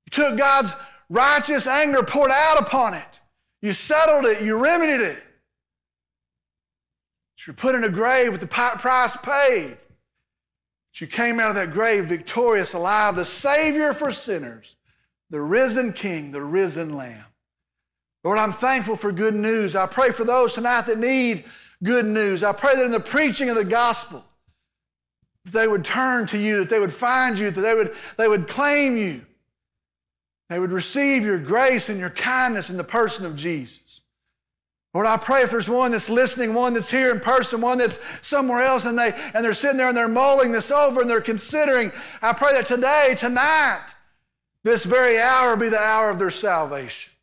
you 0.05 0.11
took 0.11 0.37
God's 0.37 0.75
righteous 1.09 1.67
anger 1.67 2.03
poured 2.03 2.31
out 2.31 2.59
upon 2.59 2.93
it. 2.93 3.19
You 3.61 3.73
settled 3.73 4.25
it, 4.25 4.41
you 4.41 4.57
remedied 4.57 5.01
it. 5.01 5.23
You're 7.45 7.55
put 7.55 7.73
in 7.73 7.83
a 7.83 7.89
grave 7.89 8.31
with 8.31 8.41
the 8.41 8.47
price 8.47 9.17
paid. 9.17 9.77
But 10.91 11.01
you 11.01 11.07
came 11.07 11.39
out 11.39 11.49
of 11.49 11.55
that 11.55 11.71
grave 11.71 12.05
victorious, 12.05 12.73
alive, 12.73 13.15
the 13.15 13.25
Savior 13.25 13.93
for 13.93 14.11
sinners, 14.11 14.75
the 15.31 15.41
risen 15.41 15.93
King, 15.93 16.31
the 16.31 16.43
risen 16.43 16.95
Lamb. 16.95 17.25
Lord, 18.23 18.37
I'm 18.37 18.51
thankful 18.51 18.95
for 18.95 19.11
good 19.11 19.33
news. 19.33 19.75
I 19.75 19.87
pray 19.87 20.11
for 20.11 20.25
those 20.25 20.53
tonight 20.53 20.81
that 20.81 20.99
need 20.99 21.45
good 21.83 22.05
news. 22.05 22.43
I 22.43 22.51
pray 22.51 22.75
that 22.75 22.85
in 22.85 22.91
the 22.91 22.99
preaching 22.99 23.49
of 23.49 23.55
the 23.55 23.65
gospel, 23.65 24.23
that 25.45 25.51
they 25.51 25.67
would 25.67 25.85
turn 25.85 26.27
to 26.27 26.37
you, 26.37 26.59
that 26.59 26.69
they 26.69 26.79
would 26.79 26.93
find 26.93 27.39
you, 27.39 27.49
that 27.49 27.61
they 27.61 27.73
would, 27.73 27.95
they 28.17 28.27
would 28.27 28.47
claim 28.47 28.97
you. 28.97 29.25
They 30.49 30.59
would 30.59 30.71
receive 30.71 31.23
your 31.23 31.37
grace 31.37 31.89
and 31.89 31.99
your 31.99 32.09
kindness 32.09 32.69
in 32.69 32.77
the 32.77 32.83
person 32.83 33.25
of 33.25 33.35
Jesus. 33.35 34.01
Lord, 34.93 35.05
I 35.05 35.17
pray 35.17 35.43
if 35.43 35.51
there's 35.51 35.69
one 35.69 35.91
that's 35.91 36.09
listening, 36.09 36.55
one 36.55 36.73
that's 36.73 36.89
here 36.89 37.11
in 37.11 37.19
person, 37.19 37.61
one 37.61 37.77
that's 37.77 37.99
somewhere 38.27 38.63
else, 38.63 38.85
and, 38.85 38.97
they, 38.97 39.13
and 39.35 39.45
they're 39.45 39.53
sitting 39.53 39.77
there 39.77 39.89
and 39.89 39.95
they're 39.95 40.07
mulling 40.07 40.51
this 40.51 40.71
over 40.71 41.01
and 41.01 41.09
they're 41.09 41.21
considering, 41.21 41.91
I 42.23 42.33
pray 42.33 42.53
that 42.53 42.65
today, 42.65 43.13
tonight, 43.15 43.93
this 44.63 44.85
very 44.85 45.19
hour 45.19 45.55
be 45.55 45.69
the 45.69 45.79
hour 45.79 46.09
of 46.09 46.17
their 46.17 46.31
salvation. 46.31 47.13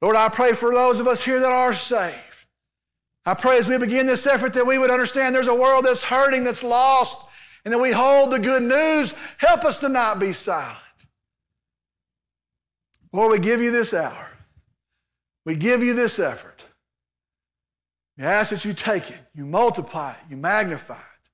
Lord, 0.00 0.14
I 0.14 0.28
pray 0.28 0.52
for 0.52 0.72
those 0.72 1.00
of 1.00 1.08
us 1.08 1.24
here 1.24 1.40
that 1.40 1.50
are 1.50 1.74
saved. 1.74 2.14
I 3.24 3.34
pray 3.34 3.58
as 3.58 3.66
we 3.66 3.76
begin 3.76 4.06
this 4.06 4.26
effort 4.26 4.54
that 4.54 4.66
we 4.66 4.78
would 4.78 4.90
understand 4.90 5.34
there's 5.34 5.48
a 5.48 5.54
world 5.54 5.84
that's 5.84 6.04
hurting, 6.04 6.44
that's 6.44 6.62
lost, 6.62 7.26
and 7.64 7.74
that 7.74 7.78
we 7.78 7.90
hold 7.90 8.30
the 8.30 8.38
good 8.38 8.62
news. 8.62 9.14
Help 9.38 9.64
us 9.64 9.80
to 9.80 9.88
not 9.88 10.20
be 10.20 10.32
silent. 10.32 10.78
Lord, 13.16 13.32
we 13.32 13.38
give 13.38 13.62
you 13.62 13.70
this 13.70 13.94
hour. 13.94 14.30
We 15.46 15.54
give 15.54 15.82
you 15.82 15.94
this 15.94 16.18
effort. 16.18 16.66
We 18.18 18.24
ask 18.24 18.50
that 18.50 18.66
you 18.66 18.74
take 18.74 19.10
it, 19.10 19.18
you 19.34 19.46
multiply 19.46 20.12
it, 20.12 20.18
you 20.28 20.36
magnify 20.36 20.98
it, 20.98 21.30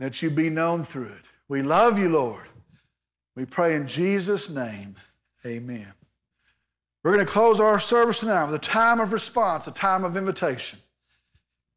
that 0.00 0.20
you 0.20 0.30
be 0.30 0.50
known 0.50 0.82
through 0.82 1.10
it. 1.10 1.30
We 1.48 1.62
love 1.62 1.96
you, 1.96 2.08
Lord. 2.08 2.48
We 3.36 3.44
pray 3.44 3.76
in 3.76 3.86
Jesus' 3.86 4.50
name, 4.50 4.96
amen. 5.46 5.92
We're 7.04 7.12
going 7.12 7.24
to 7.24 7.32
close 7.32 7.60
our 7.60 7.78
service 7.78 8.18
tonight 8.18 8.46
with 8.46 8.56
a 8.56 8.58
time 8.58 8.98
of 8.98 9.12
response, 9.12 9.68
a 9.68 9.72
time 9.72 10.02
of 10.02 10.16
invitation. 10.16 10.80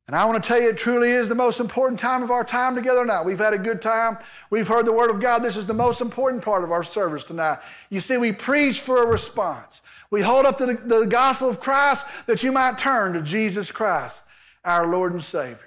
And 0.09 0.15
I 0.15 0.25
want 0.25 0.43
to 0.43 0.47
tell 0.47 0.59
you, 0.59 0.69
it 0.69 0.77
truly 0.79 1.11
is 1.11 1.29
the 1.29 1.35
most 1.35 1.59
important 1.59 1.99
time 1.99 2.23
of 2.23 2.31
our 2.31 2.43
time 2.43 2.73
together 2.73 3.05
now. 3.05 3.21
We've 3.21 3.37
had 3.37 3.53
a 3.53 3.59
good 3.59 3.79
time. 3.79 4.17
We've 4.49 4.67
heard 4.67 4.87
the 4.87 4.91
Word 4.91 5.11
of 5.11 5.21
God. 5.21 5.43
This 5.43 5.55
is 5.55 5.67
the 5.67 5.73
most 5.75 6.01
important 6.01 6.43
part 6.43 6.63
of 6.63 6.71
our 6.71 6.83
service 6.83 7.25
tonight. 7.25 7.59
You 7.91 7.99
see, 7.99 8.17
we 8.17 8.31
preach 8.31 8.79
for 8.79 9.03
a 9.03 9.05
response. 9.05 9.83
We 10.09 10.21
hold 10.21 10.47
up 10.47 10.57
the, 10.57 10.81
the 10.83 11.05
gospel 11.05 11.47
of 11.47 11.59
Christ 11.59 12.25
that 12.25 12.41
you 12.41 12.51
might 12.51 12.79
turn 12.79 13.13
to 13.13 13.21
Jesus 13.21 13.71
Christ, 13.71 14.23
our 14.65 14.87
Lord 14.87 15.13
and 15.13 15.21
Savior. 15.21 15.59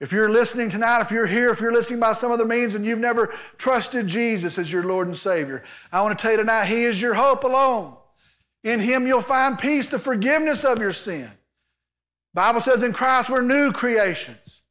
If 0.00 0.12
you're 0.12 0.30
listening 0.30 0.70
tonight, 0.70 1.02
if 1.02 1.10
you're 1.10 1.26
here, 1.26 1.50
if 1.50 1.60
you're 1.60 1.74
listening 1.74 2.00
by 2.00 2.14
some 2.14 2.32
other 2.32 2.46
means 2.46 2.74
and 2.74 2.86
you've 2.86 3.00
never 3.00 3.34
trusted 3.58 4.06
Jesus 4.06 4.56
as 4.56 4.72
your 4.72 4.84
Lord 4.84 5.08
and 5.08 5.16
Savior, 5.16 5.62
I 5.92 6.00
want 6.00 6.18
to 6.18 6.22
tell 6.22 6.32
you 6.32 6.38
tonight, 6.38 6.68
He 6.68 6.84
is 6.84 7.02
your 7.02 7.12
hope 7.12 7.44
alone. 7.44 7.98
In 8.64 8.80
Him 8.80 9.06
you'll 9.06 9.20
find 9.20 9.58
peace, 9.58 9.88
the 9.88 9.98
forgiveness 9.98 10.64
of 10.64 10.78
your 10.78 10.94
sin. 10.94 11.28
Bible 12.34 12.60
says 12.60 12.82
in 12.82 12.92
Christ 12.92 13.30
we're 13.30 13.42
new 13.42 13.72
creations. 13.72 14.62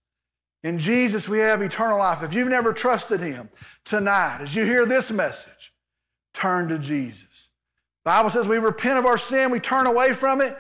In 0.64 0.78
Jesus 0.78 1.28
we 1.28 1.40
have 1.40 1.62
eternal 1.62 1.98
life. 1.98 2.24
If 2.24 2.34
you've 2.34 2.50
never 2.50 2.74
trusted 2.74 3.20
him 3.20 3.50
tonight, 3.84 4.40
as 4.42 4.56
you 4.56 4.66
hear 4.66 4.86
this 4.86 5.12
message, 5.12 5.72
turn 6.34 6.70
to 6.70 6.80
Jesus. 6.80 7.50
Bible 8.04 8.30
says 8.30 8.48
we 8.48 8.58
repent 8.58 8.98
of 8.98 9.06
our 9.06 9.18
sin, 9.18 9.52
we 9.52 9.60
turn 9.60 9.86
away 9.86 10.14
from 10.14 10.42
it, 10.42 10.54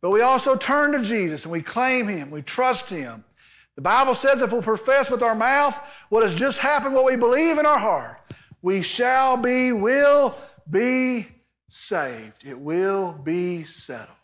but 0.00 0.10
we 0.10 0.20
also 0.20 0.56
turn 0.56 0.92
to 0.92 1.02
Jesus 1.02 1.44
and 1.44 1.52
we 1.52 1.62
claim 1.62 2.08
him, 2.08 2.30
we 2.30 2.42
trust 2.42 2.90
him. 2.90 3.24
The 3.76 3.82
Bible 3.82 4.14
says 4.14 4.42
if 4.42 4.52
we'll 4.52 4.62
profess 4.62 5.10
with 5.10 5.22
our 5.22 5.34
mouth 5.34 5.78
what 6.10 6.22
has 6.22 6.38
just 6.38 6.58
happened, 6.58 6.94
what 6.94 7.06
we 7.06 7.16
believe 7.16 7.58
in 7.58 7.64
our 7.64 7.78
heart, 7.78 8.18
we 8.60 8.82
shall 8.82 9.36
be, 9.36 9.72
will 9.72 10.36
be 10.68 11.26
saved. 11.68 12.46
It 12.46 12.58
will 12.58 13.18
be 13.24 13.64
settled. 13.64 14.16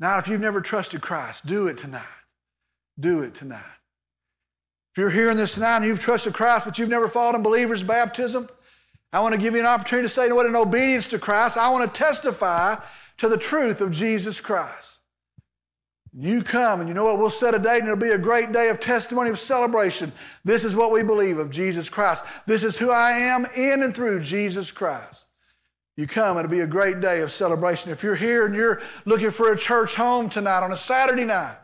Now, 0.00 0.18
if 0.18 0.28
you've 0.28 0.40
never 0.40 0.60
trusted 0.60 1.00
Christ, 1.00 1.46
do 1.46 1.66
it 1.66 1.78
tonight. 1.78 2.02
Do 2.98 3.20
it 3.20 3.34
tonight. 3.34 3.62
If 4.92 4.98
you're 4.98 5.10
hearing 5.10 5.36
this 5.36 5.54
tonight 5.54 5.78
and 5.78 5.86
you've 5.86 6.00
trusted 6.00 6.34
Christ, 6.34 6.64
but 6.64 6.78
you've 6.78 6.88
never 6.88 7.08
followed 7.08 7.36
in 7.36 7.42
believer's 7.42 7.82
baptism, 7.82 8.48
I 9.12 9.20
want 9.20 9.34
to 9.34 9.40
give 9.40 9.54
you 9.54 9.60
an 9.60 9.66
opportunity 9.66 10.04
to 10.04 10.08
say, 10.08 10.30
what 10.32 10.46
in 10.46 10.54
obedience 10.54 11.08
to 11.08 11.18
Christ, 11.18 11.56
I 11.56 11.70
want 11.70 11.92
to 11.92 11.98
testify 11.98 12.76
to 13.18 13.28
the 13.28 13.36
truth 13.36 13.80
of 13.80 13.90
Jesus 13.90 14.40
Christ. 14.40 15.00
You 16.12 16.42
come, 16.42 16.80
and 16.80 16.88
you 16.88 16.94
know 16.94 17.04
what? 17.04 17.18
We'll 17.18 17.30
set 17.30 17.54
a 17.54 17.58
date, 17.58 17.80
and 17.80 17.88
it'll 17.88 18.00
be 18.00 18.10
a 18.10 18.18
great 18.18 18.52
day 18.52 18.70
of 18.70 18.80
testimony, 18.80 19.30
of 19.30 19.38
celebration. 19.38 20.10
This 20.44 20.64
is 20.64 20.74
what 20.74 20.90
we 20.90 21.02
believe 21.02 21.38
of 21.38 21.50
Jesus 21.50 21.88
Christ. 21.88 22.24
This 22.46 22.64
is 22.64 22.78
who 22.78 22.90
I 22.90 23.12
am 23.12 23.46
in 23.56 23.82
and 23.82 23.94
through 23.94 24.22
Jesus 24.22 24.70
Christ 24.70 25.27
you 25.98 26.06
come. 26.06 26.38
It'll 26.38 26.48
be 26.48 26.60
a 26.60 26.66
great 26.66 27.00
day 27.00 27.22
of 27.22 27.32
celebration. 27.32 27.90
If 27.90 28.04
you're 28.04 28.14
here 28.14 28.46
and 28.46 28.54
you're 28.54 28.80
looking 29.04 29.32
for 29.32 29.52
a 29.52 29.58
church 29.58 29.96
home 29.96 30.30
tonight 30.30 30.62
on 30.62 30.72
a 30.72 30.76
Saturday 30.76 31.24
night, 31.24 31.56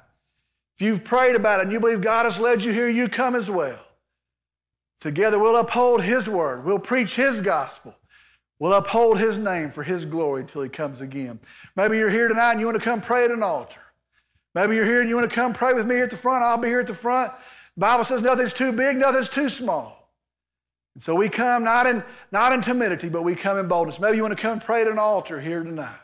if 0.74 0.82
you've 0.82 1.04
prayed 1.04 1.36
about 1.36 1.60
it 1.60 1.62
and 1.62 1.72
you 1.72 1.78
believe 1.78 2.00
God 2.00 2.24
has 2.24 2.40
led 2.40 2.64
you 2.64 2.72
here, 2.72 2.88
you 2.88 3.08
come 3.08 3.36
as 3.36 3.48
well. 3.48 3.78
Together 5.00 5.38
we'll 5.38 5.56
uphold 5.56 6.02
His 6.02 6.28
word. 6.28 6.64
We'll 6.64 6.80
preach 6.80 7.14
His 7.14 7.42
gospel. 7.42 7.94
We'll 8.58 8.72
uphold 8.72 9.20
His 9.20 9.38
name 9.38 9.70
for 9.70 9.84
His 9.84 10.04
glory 10.04 10.40
until 10.40 10.62
He 10.62 10.68
comes 10.68 11.00
again. 11.00 11.38
Maybe 11.76 11.96
you're 11.96 12.10
here 12.10 12.26
tonight 12.26 12.52
and 12.52 12.60
you 12.60 12.66
want 12.66 12.78
to 12.78 12.84
come 12.84 13.00
pray 13.00 13.24
at 13.24 13.30
an 13.30 13.44
altar. 13.44 13.80
Maybe 14.52 14.74
you're 14.74 14.84
here 14.84 15.00
and 15.00 15.08
you 15.08 15.14
want 15.14 15.30
to 15.30 15.34
come 15.34 15.54
pray 15.54 15.74
with 15.74 15.86
me 15.86 16.00
at 16.00 16.10
the 16.10 16.16
front. 16.16 16.42
I'll 16.42 16.58
be 16.58 16.68
here 16.68 16.80
at 16.80 16.88
the 16.88 16.94
front. 16.94 17.30
The 17.76 17.80
Bible 17.82 18.04
says 18.04 18.20
nothing's 18.20 18.52
too 18.52 18.72
big, 18.72 18.96
nothing's 18.96 19.28
too 19.28 19.48
small. 19.48 20.03
And 20.94 21.02
so 21.02 21.14
we 21.14 21.28
come 21.28 21.64
not 21.64 21.86
in, 21.86 22.02
not 22.30 22.52
in 22.52 22.62
timidity, 22.62 23.08
but 23.08 23.22
we 23.22 23.34
come 23.34 23.58
in 23.58 23.68
boldness. 23.68 24.00
Maybe 24.00 24.16
you 24.16 24.22
want 24.22 24.36
to 24.36 24.42
come 24.42 24.60
pray 24.60 24.82
at 24.82 24.88
an 24.88 24.98
altar 24.98 25.40
here 25.40 25.62
tonight. 25.62 25.96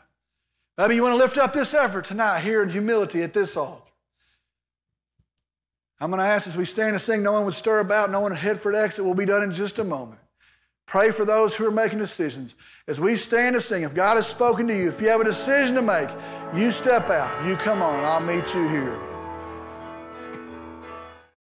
Maybe 0.77 0.95
you 0.95 1.03
want 1.03 1.13
to 1.13 1.17
lift 1.17 1.37
up 1.37 1.53
this 1.53 1.73
effort 1.73 2.05
tonight 2.05 2.41
here 2.41 2.61
in 2.63 2.69
humility 2.69 3.23
at 3.23 3.33
this 3.33 3.55
altar. 3.55 3.83
I'm 5.99 6.09
going 6.09 6.19
to 6.19 6.25
ask 6.25 6.47
as 6.47 6.57
we 6.57 6.65
stand 6.65 6.91
and 6.91 7.01
sing, 7.01 7.21
no 7.21 7.33
one 7.33 7.45
would 7.45 7.53
stir 7.53 7.79
about, 7.79 8.09
no 8.09 8.21
one 8.21 8.31
would 8.31 8.39
head 8.39 8.59
for 8.59 8.71
the 8.71 8.81
exit 8.81 9.05
will 9.05 9.13
be 9.13 9.25
done 9.25 9.43
in 9.43 9.51
just 9.51 9.77
a 9.77 9.83
moment. 9.83 10.19
Pray 10.87 11.11
for 11.11 11.25
those 11.25 11.55
who 11.55 11.65
are 11.65 11.71
making 11.71 11.99
decisions. 11.99 12.55
As 12.87 12.99
we 12.99 13.15
stand 13.15 13.55
and 13.55 13.63
sing, 13.63 13.83
if 13.83 13.93
God 13.93 14.15
has 14.15 14.27
spoken 14.27 14.67
to 14.67 14.75
you, 14.75 14.89
if 14.89 14.99
you 14.99 15.09
have 15.09 15.21
a 15.21 15.25
decision 15.25 15.75
to 15.75 15.81
make, 15.81 16.09
you 16.55 16.71
step 16.71 17.09
out, 17.09 17.47
you 17.47 17.55
come 17.55 17.81
on, 17.81 18.03
I'll 18.03 18.19
meet 18.19 18.53
you 18.53 18.67
here. 18.67 19.10